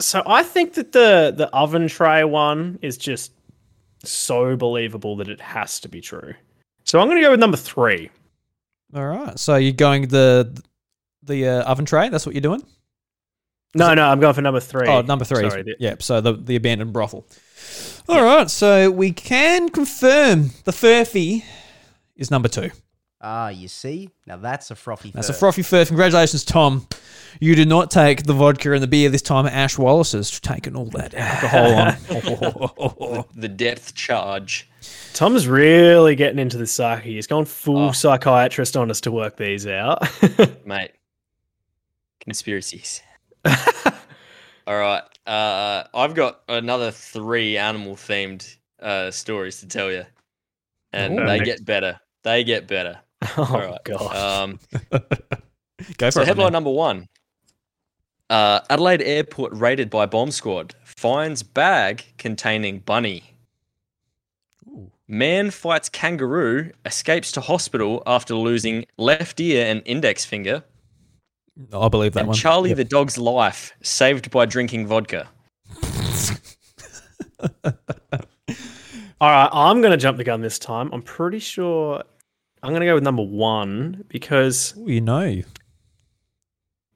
[0.00, 3.32] So I think that the the oven tray one is just
[4.02, 6.34] so believable that it has to be true.
[6.84, 8.10] So I'm going to go with number three.
[8.94, 9.38] All right.
[9.38, 10.58] So you're going the
[11.22, 12.08] the uh, oven tray.
[12.08, 12.62] That's what you're doing.
[13.74, 14.88] No, no, I'm going for number three.
[14.88, 15.48] Oh, number three.
[15.48, 16.02] Sorry, Yep.
[16.02, 17.26] So the the abandoned brothel.
[18.08, 18.50] All right.
[18.50, 21.44] So we can confirm the furphy
[22.20, 22.70] is number two.
[23.22, 24.08] Ah, you see?
[24.26, 25.84] Now that's a frothy That's a frothy fur.
[25.84, 26.86] Congratulations, Tom.
[27.38, 29.46] You did not take the vodka and the beer this time.
[29.46, 31.74] Ash Wallace has taken all that alcohol
[33.18, 33.24] on.
[33.34, 34.68] the depth charge.
[35.12, 37.14] Tom's really getting into the psyche.
[37.14, 37.92] He's gone full Oh.
[37.92, 40.02] psychiatrist on us to work these out.
[40.64, 40.92] mate.
[42.20, 43.02] Conspiracies.
[43.44, 45.02] All right.
[45.26, 50.04] Uh, I've got another three animal themed uh, stories to tell you,
[50.92, 51.26] and Ooh.
[51.26, 51.44] they Perfect.
[51.44, 52.00] get better.
[52.22, 53.00] They get better.
[53.36, 53.84] oh All right.
[53.84, 54.16] god.
[54.16, 54.58] Um,
[55.96, 56.26] Go for so it.
[56.26, 57.08] headline number one:
[58.28, 60.74] uh, Adelaide Airport raided by bomb squad.
[60.84, 63.22] Finds bag containing bunny.
[64.68, 64.90] Ooh.
[65.08, 66.70] Man fights kangaroo.
[66.84, 70.62] Escapes to hospital after losing left ear and index finger.
[71.72, 72.36] I believe that and one.
[72.36, 72.76] Charlie Yep.
[72.76, 75.28] the dog's life saved by drinking vodka.
[79.20, 80.88] All right, I'm going to jump the gun this time.
[80.94, 82.02] I'm pretty sure
[82.62, 85.42] I'm going to go with number one because Ooh, you know.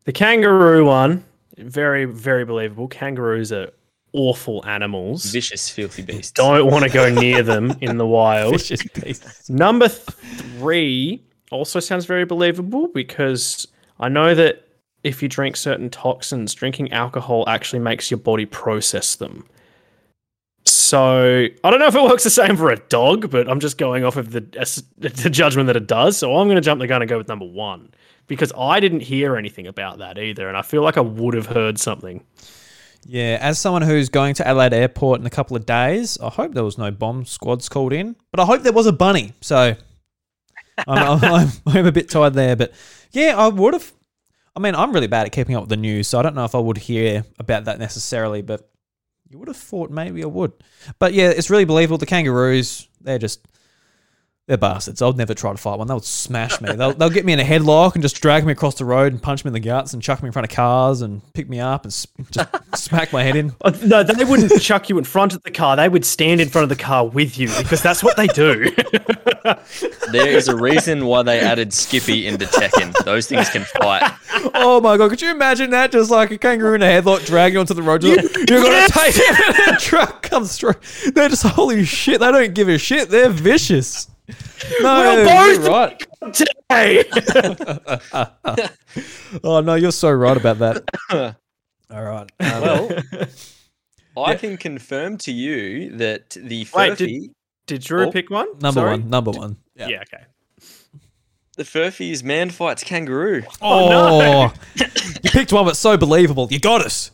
[0.05, 1.22] the kangaroo one,
[1.59, 2.89] very, very believable.
[2.89, 3.70] Kangaroos are
[4.14, 5.27] awful animals.
[5.27, 6.33] Vicious, filthy beasts.
[6.33, 8.53] Don't want to go near them in the wild.
[8.53, 9.51] Vicious beast.
[9.51, 13.66] Number three also sounds very believable because
[14.01, 14.66] I know that
[15.03, 19.45] if you drink certain toxins, drinking alcohol actually makes your body process them.
[20.66, 23.76] So I don't know if it works the same for a dog, but I'm just
[23.78, 24.40] going off of the,
[24.96, 26.16] the judgment that it does.
[26.16, 27.92] So I'm going to jump the gun and go with number one
[28.26, 31.46] because I didn't hear anything about that either, and I feel like I would have
[31.46, 32.24] heard something.
[33.06, 36.54] Yeah, as someone who's going to Adelaide Airport in a couple of days, I hope
[36.54, 39.34] there was no bomb squads called in, but I hope there was a bunny.
[39.42, 39.76] So
[40.88, 42.72] I'm, I'm, I'm a bit tired there, but
[43.12, 43.92] yeah, I would have.
[44.56, 46.44] I mean, I'm really bad at keeping up with the news, so I don't know
[46.44, 48.40] if I would hear about that necessarily.
[48.40, 48.70] But
[49.29, 50.53] you would have thought maybe I would.
[50.99, 51.99] But yeah, it's really believable.
[51.99, 53.47] The kangaroos, they're just
[54.47, 55.01] they're bastards.
[55.01, 55.88] I'd never try to fight one.
[55.88, 56.72] They would smash me.
[56.72, 59.22] They'll, they'll get me in a headlock and just drag me across the road and
[59.22, 61.61] punch me in the guts and chuck me in front of cars and pick me
[61.61, 61.92] up and
[62.30, 63.55] just smack my head in.
[63.62, 65.76] Oh, no, they wouldn't chuck you in front of the car.
[65.76, 68.70] They would stand in front of the car with you because that's what they do.
[70.11, 72.95] There is a reason why they added Skippy into Tekken.
[73.05, 74.12] Those things can fight.
[74.55, 75.92] Oh my god, could you imagine that?
[75.92, 78.03] Just like a kangaroo in a headlock dragging you onto the road.
[78.03, 80.74] Just You're gonna take it and a truck comes through.
[81.12, 83.11] They're just holy shit, they don't give a shit.
[83.11, 84.09] They're vicious.
[84.80, 86.06] No, We're you're both- right.
[86.32, 87.04] Today.
[89.42, 91.36] Oh no, you're so right about that.
[91.90, 92.30] All right.
[92.40, 92.88] Um,
[94.14, 97.30] Well, I can confirm to you that the Wait, did- Furphy,
[97.66, 98.46] Did Drew Oh, pick one?
[98.60, 98.90] number Sorry?
[98.92, 99.10] one.
[99.10, 99.56] Number one.
[99.74, 99.88] Yeah.
[99.88, 100.24] Yeah, okay.
[101.56, 103.42] the Furphy's man fights kangaroo.
[103.60, 104.52] Oh, no
[105.22, 106.46] you picked one that's so believable.
[106.50, 107.10] You got us.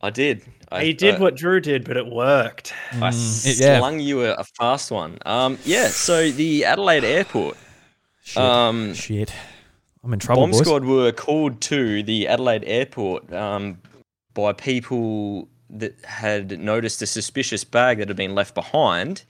[0.00, 0.42] I did.
[0.70, 2.72] I, He did I- what Drew did, but it worked.
[2.92, 3.78] I it- yeah.
[3.78, 5.18] slung you a, a fast one.
[5.26, 5.88] Um, yeah.
[5.88, 7.56] So the Adelaide Airport
[8.22, 8.36] Shit.
[8.42, 9.32] Um, Shit.
[10.04, 10.60] I'm in trouble, bomb boys.
[10.60, 13.78] squad were called to the Adelaide Airport um,
[14.34, 19.24] by people that had noticed a suspicious bag that had been left behind,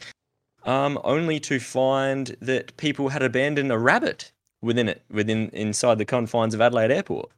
[0.65, 4.31] um, only to find that people had abandoned a rabbit
[4.61, 7.31] within it, within inside the confines of Adelaide Airport.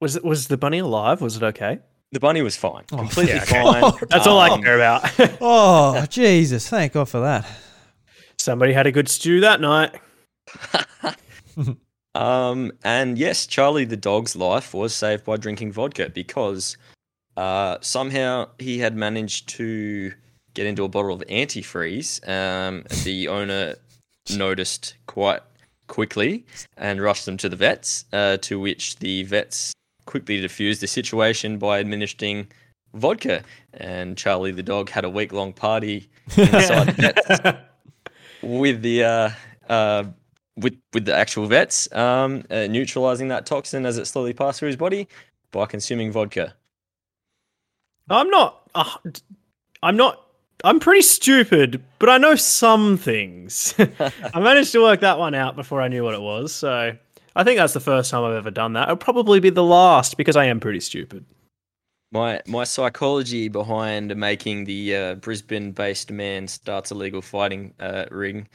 [0.00, 1.20] Was it was the bunny alive?
[1.20, 1.78] Was it okay?
[2.12, 3.62] The bunny was fine, Oh, completely yeah, okay.
[3.62, 3.92] fine.
[4.08, 5.08] That's all I Um, care about.
[5.40, 6.68] Oh, Jesus.
[6.68, 7.46] Thank God for that.
[8.38, 9.94] Somebody had a good stew that night.
[12.14, 16.76] Um, and yes, Charlie the dog's life was saved by drinking vodka because
[17.36, 20.12] uh, somehow he had managed to
[20.54, 22.26] get into a bottle of antifreeze.
[22.28, 23.76] Um, the owner
[24.36, 25.40] noticed quite
[25.86, 26.44] quickly
[26.76, 29.72] and rushed them to the vets, uh, to which the vets
[30.10, 32.48] quickly diffused the situation by administering
[32.94, 33.42] vodka.
[33.74, 36.92] And Charlie the dog had a week long party inside the
[37.38, 37.58] vets
[38.42, 39.30] with the uh,
[39.68, 40.04] uh,
[40.56, 44.66] with with the actual vets, um, uh, neutralizing that toxin as it slowly passed through
[44.66, 45.06] his body
[45.52, 46.54] by consuming vodka.
[48.08, 48.68] I'm not.
[48.74, 48.96] Uh,
[49.84, 50.26] I'm not.
[50.64, 53.74] I'm pretty stupid, but I know some things.
[54.34, 56.52] I managed to work that one out before I knew what it was.
[56.52, 56.96] So
[57.36, 58.84] I think that's the first time I've ever done that.
[58.84, 61.24] It'll probably be the last because I am pretty stupid.
[62.12, 68.48] My my psychology behind making the uh, Brisbane-based man starts a legal fighting uh, ring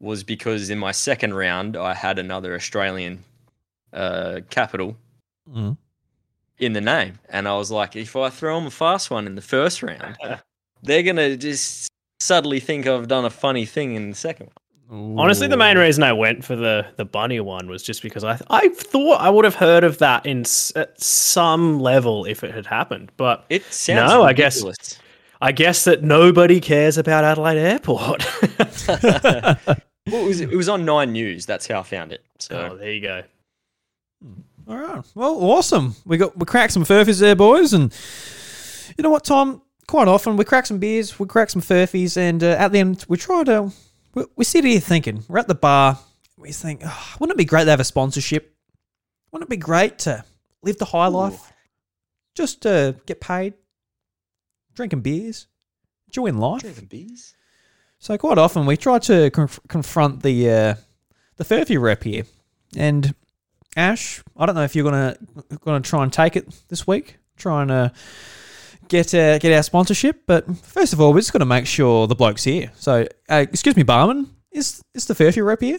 [0.00, 3.24] was because in my second round I had another Australian
[3.92, 4.96] uh, capital
[5.50, 5.78] Mm.
[6.58, 9.34] in the name, and I was like, if I throw them a fast one in
[9.34, 10.14] the first round,
[10.82, 11.88] they're gonna just
[12.20, 14.52] subtly think I've done a funny thing in the second one.
[14.90, 18.40] Honestly, the main reason I went for the the bunny one was just because I
[18.48, 22.54] I thought I would have heard of that in s- at some level if it
[22.54, 24.98] had happened, but It sounds No, I guess- ridiculous.
[25.40, 28.26] I guess that nobody cares about Adelaide Airport.
[30.10, 31.44] Well, it was it was on Nine News.
[31.44, 32.24] That's how I found it.
[32.38, 33.22] So oh, there you go.
[34.66, 35.04] All right.
[35.14, 35.96] Well, awesome.
[36.06, 37.94] We got we cracked some furphies there, boys, and
[38.96, 39.60] you know what, Tom?
[39.86, 43.04] Quite often we crack some beers, we crack some furphies, and uh, at the end
[43.08, 43.70] we try to
[44.18, 45.98] we, we sit here thinking we're at the bar.
[46.36, 48.54] We think, oh, wouldn't it be great to have a sponsorship?
[49.30, 50.24] Wouldn't it be great to
[50.62, 51.52] live the high life,
[52.34, 53.54] just to get paid,
[54.74, 55.46] drinking beers,
[56.06, 56.62] enjoying life?
[56.62, 57.34] Drinking beers.
[57.98, 60.74] So quite often we try to conf- confront the uh,
[61.36, 62.24] the Furphy rep here,
[62.76, 63.14] and
[63.76, 65.16] Ash, I don't know if you're gonna
[65.64, 67.88] gonna try and take it this week, try and uh,
[68.88, 70.22] get uh, get our sponsorship.
[70.26, 72.72] But first of all, we're just gonna make sure the bloke's here.
[72.76, 75.78] So, uh, excuse me, barman, is is the Furphy rep here?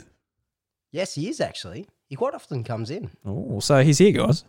[0.91, 1.87] Yes, he is actually.
[2.07, 3.11] He quite often comes in.
[3.23, 4.43] Oh, so he's here, guys.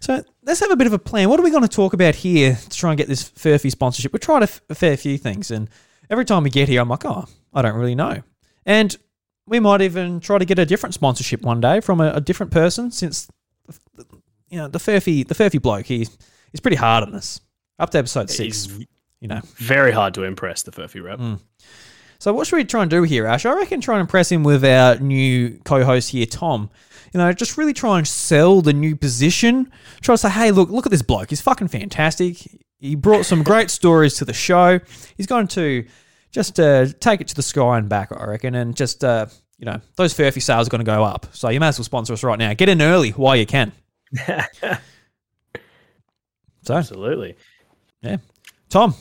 [0.00, 1.28] So let's have a bit of a plan.
[1.28, 4.10] What are we going to talk about here to try and get this Furphy sponsorship?
[4.10, 5.68] We're tried a, f- a fair few things, and
[6.08, 8.22] every time we get here, I'm like, oh, I don't really know.
[8.64, 8.96] And
[9.46, 12.50] we might even try to get a different sponsorship one day from a, a different
[12.52, 13.28] person, since
[14.48, 16.08] you know the Furphy, the Furphy bloke, he,
[16.52, 17.38] he's pretty hard on us.
[17.78, 18.68] Up to episode six,
[19.20, 19.40] you know.
[19.56, 21.20] very hard to impress the Furphy rep.
[22.18, 23.44] So what should we try and do here, Ash?
[23.44, 26.70] I reckon try and impress him with our new co-host here, Tom.
[27.12, 29.70] You know, just really try and sell the new position.
[30.00, 31.30] Try to say, hey, look, look at this bloke.
[31.30, 32.38] He's fucking fantastic.
[32.78, 34.80] He brought some great stories to the show.
[35.16, 35.86] He's going to
[36.30, 39.26] just uh, take it to the sky and back, I reckon, and just uh,
[39.58, 41.26] you know, those Furphy sales are going to go up.
[41.32, 42.54] So you may as well sponsor us right now.
[42.54, 43.72] Get in early while you can.
[46.62, 47.36] so, Absolutely.
[48.04, 48.16] Yeah,
[48.68, 48.94] Tom,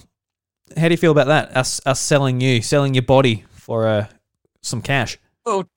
[0.77, 1.55] how do you feel about that?
[1.55, 4.07] Us, us selling you, selling your body for uh,
[4.61, 5.17] some cash.
[5.45, 5.67] Well,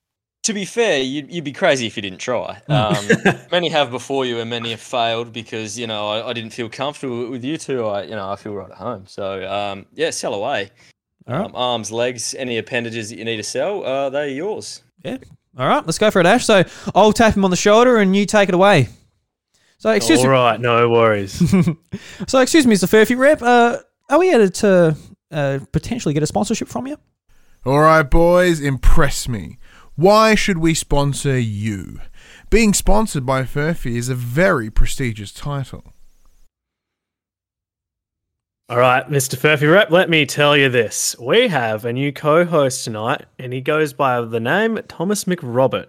[0.44, 2.62] to be fair, you'd, you'd be crazy if you didn't try.
[2.68, 3.04] Um,
[3.50, 6.68] many have before you, and many have failed because you know I, I didn't feel
[6.68, 7.84] comfortable with you two.
[7.84, 9.06] I you know I feel right at home.
[9.06, 10.70] So um, yeah, sell away.
[11.26, 11.44] All right.
[11.46, 14.82] Um, arms, legs, any appendages that you need to sell, uh, they're yours.
[15.04, 15.18] Yeah.
[15.58, 16.44] All right, let's go for it, Ash.
[16.44, 16.64] So
[16.94, 18.88] I'll tap him on the shoulder and you take it away.
[19.78, 20.30] So excuse All me.
[20.30, 21.34] right, no worries.
[22.26, 22.88] So excuse me, Mr.
[22.88, 23.42] Furphy Rep.
[23.42, 24.96] Uh, are we able to
[25.30, 26.96] uh, potentially get a sponsorship from you?
[27.64, 29.58] All right, boys, impress me.
[29.96, 32.00] Why should we sponsor you?
[32.48, 35.92] Being sponsored by Furphy is a very prestigious title.
[38.68, 39.36] All right, Mr.
[39.36, 41.14] Furphy Rep, let me tell you this.
[41.20, 45.86] We have a new co host tonight, and he goes by the name Thomas McRobert.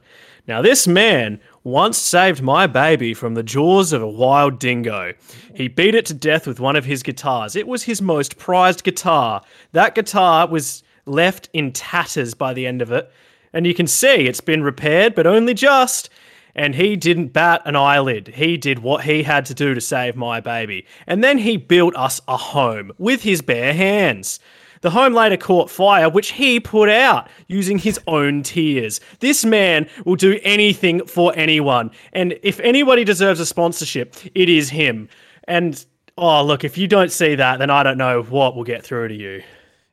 [0.48, 5.14] Now, this man once saved my baby from the jaws of a wild dingo.
[5.54, 7.58] He beat it to death with one of his guitars.
[7.58, 9.44] It was his most prized guitar.
[9.74, 13.12] That guitar was left in tatters by the end of it,
[13.52, 16.10] and you can see it's been repaired, but only just
[16.56, 18.30] and he didn't bat an eyelid.
[18.30, 20.88] He did what he had to do to save my baby.
[21.06, 24.40] And then he built us a home with his bare hands.
[24.82, 29.00] The home later caught fire, which he put out using his own tears.
[29.20, 31.92] This man will do anything for anyone.
[32.14, 35.10] And if anybody deserves a sponsorship, it is him.
[35.48, 35.84] And
[36.18, 39.10] oh, look, if you don't see that, then I don't know what will get through
[39.10, 39.44] to you.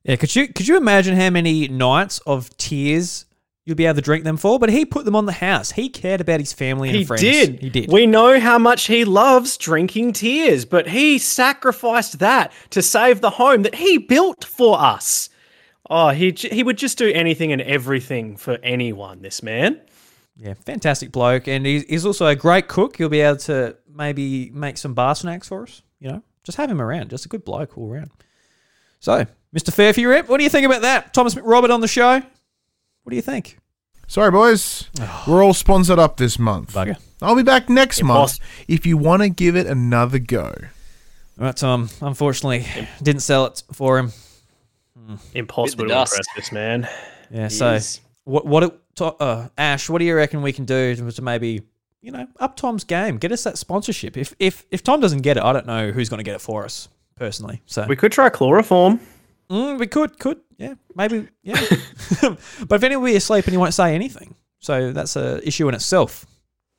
[0.05, 3.24] Yeah, could you could you imagine how many nights of tears
[3.64, 4.58] you'll be able to drink them for?
[4.58, 5.72] But he put them on the house.
[5.72, 7.22] He cared about his family and friends.
[7.22, 7.48] He friends.
[7.48, 7.60] did.
[7.60, 7.92] He did.
[7.92, 13.30] We know how much he loves drinking tears, but he sacrificed that to save the
[13.30, 15.28] home that he built for us.
[15.90, 19.22] Oh, he he would just do anything and everything for anyone.
[19.22, 19.80] This man.
[20.36, 22.96] Yeah, fantastic bloke, and he's, also a great cook.
[22.96, 25.82] He'll be able to maybe make some bar snacks for us.
[26.00, 27.10] You know, just have him around.
[27.10, 28.10] Just a good bloke all around.
[28.98, 29.70] So, Mr.
[29.70, 31.14] Furphy Rep, what do you think about that?
[31.14, 32.20] Thomas McRobert on the show.
[33.05, 33.59] What do you think?
[34.09, 34.88] Sorry, boys.
[35.26, 36.74] We're all sponsored up this month.
[36.74, 36.96] Bugger.
[37.22, 40.52] I'll be back next month Impos- if you want to give it another go.
[41.38, 41.88] All right, Tom.
[42.00, 42.66] Unfortunately,
[43.02, 44.12] didn't sell it for him.
[45.34, 46.12] Impossible Bit to the dust.
[46.18, 46.88] impress this man.
[47.30, 47.44] Yeah.
[47.44, 48.00] He so, is.
[48.24, 48.46] what?
[48.46, 48.62] What?
[48.64, 51.62] It, to, uh, Ash, what do you reckon we can do to, to maybe,
[52.00, 54.16] you know, up Tom's game, get us that sponsorship?
[54.16, 56.40] If if if Tom doesn't get it, I don't know who's going to get it
[56.40, 57.61] for us personally.
[57.66, 59.00] So We could try chloroform.
[59.51, 61.61] Mm, we could, could, yeah, maybe, yeah.
[62.20, 65.74] but if anyone be asleep and you won't say anything, so that's a issue in
[65.74, 66.26] itself.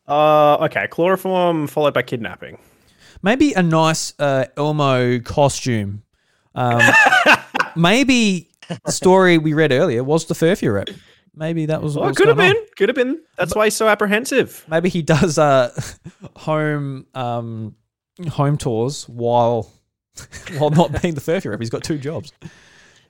[0.08, 2.58] Uh, okay, chloroform followed by kidnapping.
[3.22, 6.04] Maybe a nice uh, Elmo costume.
[6.54, 6.82] Um,
[7.76, 8.50] maybe
[8.86, 10.90] the story we read earlier was the Furphy rep.
[11.36, 11.98] Maybe that was.
[11.98, 12.56] Oh, was could have been.
[12.56, 12.66] on.
[12.78, 13.22] Could have been.
[13.38, 14.64] That's why he's so apprehensive.
[14.70, 15.78] Maybe he does uh,
[16.36, 17.76] home um,
[18.30, 19.72] home tours while
[20.58, 21.60] while not being the Furphy rep.
[21.60, 22.32] He's got two jobs.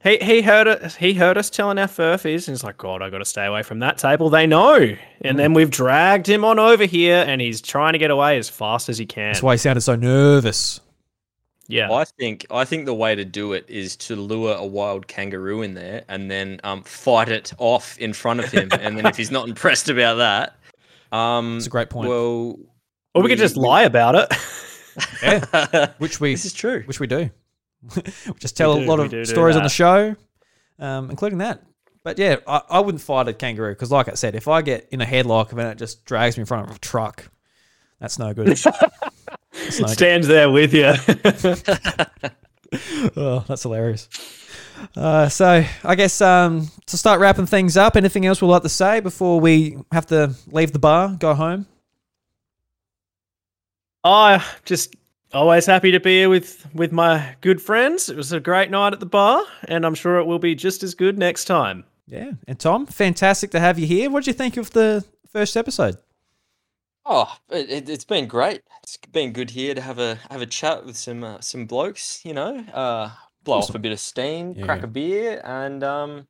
[0.03, 0.93] He he heard it.
[0.93, 3.63] He heard us telling our furphies, and he's like, "God, I got to stay away
[3.63, 7.59] from that table." They know, and then we've dragged him on over here, and he's
[7.59, 9.33] trying to get away as fast as he can.
[9.33, 10.79] That's why he sounded so nervous.
[11.67, 15.07] yeah, I think I think the way to do it is to lure a wild
[15.07, 19.07] kangaroo in there and then um, fight it off in front of him, and then
[19.07, 20.55] if he's not impressed about that,
[21.17, 22.09] um, It's a great point.
[22.09, 22.59] Well,
[23.15, 24.31] or we could just lie about it.
[25.21, 26.83] Yeah, which we this is true.
[26.85, 27.29] which we do.
[27.95, 30.15] we just tell a lot of do do stories on the show,
[30.79, 31.63] um, including that.
[32.03, 34.87] But yeah, I, I wouldn't fight a kangaroo because, like I said, if I get
[34.91, 37.29] in a headlock and it just drags me in front of a truck,
[37.99, 38.47] that's no good.
[38.47, 38.65] that's,
[39.79, 39.89] no good.
[39.89, 40.93] Stands there with you.
[43.15, 44.09] Oh, that's hilarious.
[44.95, 48.69] Uh, so I guess um, to start wrapping things up, anything else we'd like to
[48.69, 51.65] say before we have to leave the bar, go home?
[54.05, 54.95] Oh, just
[55.33, 58.07] always happy to be here with with my good friends.
[58.09, 60.83] It was a great night at the bar, and I'm sure it will be just
[60.83, 61.83] as good next time.
[62.07, 64.09] Yeah, and Tom, fantastic to have you here.
[64.09, 65.97] What did you think of the first episode?
[67.05, 68.61] Oh, it, it, it's been great.
[68.83, 72.23] It's been good here to have a have a chat with some uh, some blokes.
[72.23, 73.09] You know, uh,
[73.43, 76.27] blow off a bit of steam, crack a beer, and um,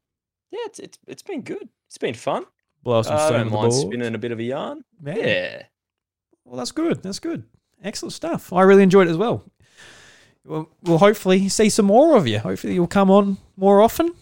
[0.52, 1.70] yeah, it's it's it's been good.
[1.88, 2.46] It's been fun.
[2.84, 3.88] Blow some Uh, I steam don't on the mind board.
[3.88, 4.84] spinning a bit of a yarn.
[5.06, 5.16] Yeah.
[5.16, 5.64] Yeah.
[6.46, 7.02] Well, that's good.
[7.04, 7.44] That's good.
[7.86, 8.52] Excellent stuff.
[8.52, 9.44] I really enjoyed it as well.
[10.44, 12.40] We'll, we'll hopefully see some more of you.
[12.40, 14.14] Hopefully, you'll come on more often.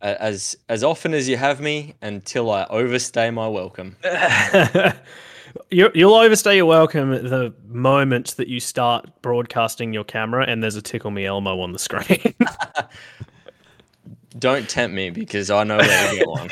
[0.00, 3.96] As as often as you have me until I overstay my welcome.
[5.70, 10.76] you, you'll overstay your welcome the moment that you start broadcasting your camera and there's
[10.76, 12.34] a Tickle Me Elmo on the screen.
[14.38, 16.48] Don't tempt me because I know where to get one.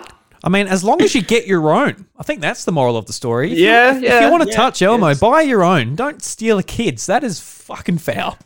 [0.44, 3.06] I mean, as long as you get your own, I think that's the moral of
[3.06, 3.50] the story.
[3.52, 5.18] If you- Yeah, if, you want to yeah, touch Elmo, yes.
[5.18, 5.94] buy your own.
[5.96, 7.06] Don't steal a kid's.
[7.06, 8.36] That is fucking foul.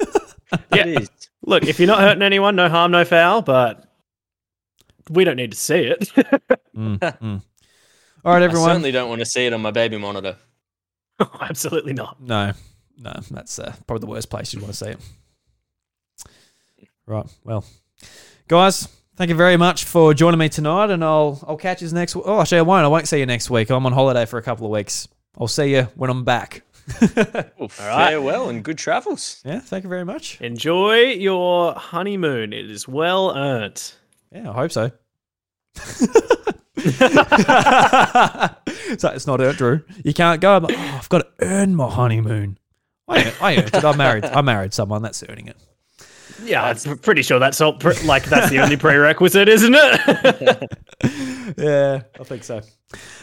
[0.00, 1.10] It is.
[1.44, 3.42] Look, if you're not hurting anyone, no harm, no foul.
[3.42, 3.84] But
[5.10, 6.10] we don't need to see it.
[8.24, 8.68] All right, everyone.
[8.70, 10.36] I certainly don't want to see it on my baby monitor.
[11.40, 12.20] Absolutely not.
[12.22, 12.52] No,
[12.98, 14.98] no, that's uh, probably the worst place you'd want to see it.
[17.06, 17.26] Right.
[17.44, 17.64] Well,
[18.48, 18.88] guys,
[19.22, 22.16] thank you very much for joining me tonight, and I'll I'll catch you next.
[22.16, 22.84] Week Oh, actually, I won't.
[22.84, 23.70] I won't see you next week.
[23.70, 25.06] I'm on holiday for a couple of weeks.
[25.38, 26.64] I'll see you when I'm back.
[27.56, 29.40] Well, farewell and good travels.
[29.44, 29.60] Yeah.
[29.60, 30.40] Thank you very much.
[30.40, 32.52] Enjoy your honeymoon.
[32.52, 33.80] It is well earned.
[34.32, 34.90] Yeah, I hope so.
[38.98, 39.82] so it's not earned, Drew.
[40.04, 40.56] You can't go.
[40.56, 42.58] I'm like, oh, I've got to earn my honeymoon.
[43.06, 43.84] I, I earned it.
[43.84, 44.24] I married.
[44.24, 45.56] I married someone that's earning it.
[46.42, 47.74] Yeah, um, I'm pretty sure that's all.
[47.74, 50.72] Pre- like that's the only prerequisite, isn't it?
[51.58, 52.60] Yeah, I think so.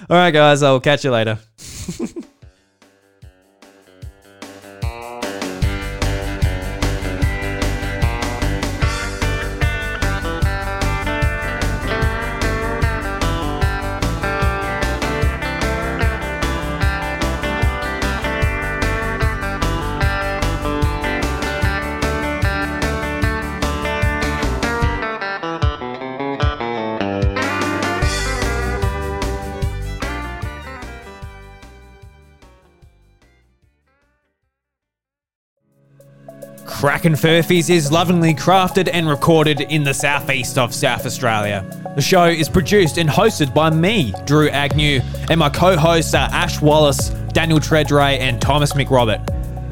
[0.09, 0.61] All right, guys.
[0.61, 1.39] I'll catch you later.
[36.79, 41.65] Cracking Furphies is lovingly crafted and recorded in the southeast of South Australia.
[41.97, 46.29] The show is produced and hosted by me, Drew Agnew, and my co hosts are
[46.31, 49.19] Ash Wallace, Daniel Treadray, and Thomas McRobert.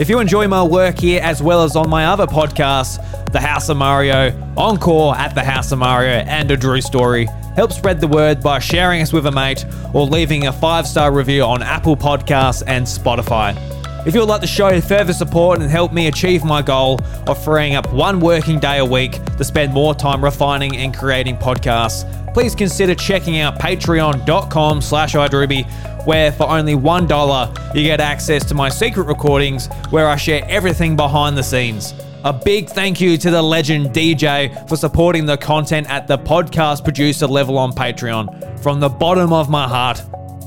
[0.01, 2.97] If you enjoy my work here as well as on my other podcasts,
[3.32, 7.72] The House of Mario, Encore at The House of Mario, and A Drew Story, help
[7.72, 11.43] spread the word by sharing us with a mate or leaving a five star review
[11.43, 13.76] on Apple Podcasts and Spotify.
[14.08, 16.97] If you would like to show further support and help me achieve my goal
[17.28, 21.36] of freeing up one working day a week to spend more time refining and creating
[21.36, 25.70] podcasts, please consider checking out patreon.com slash idruby,
[26.05, 30.95] where for only $1 you get access to my secret recordings where I share everything
[30.95, 31.93] behind the scenes.
[32.24, 36.86] A big thank you to the legend DJ for supporting the content at the podcast
[36.86, 38.58] producer level on Patreon.
[38.64, 40.01] From the bottom of my heart,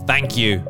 [0.07, 0.70] thank you.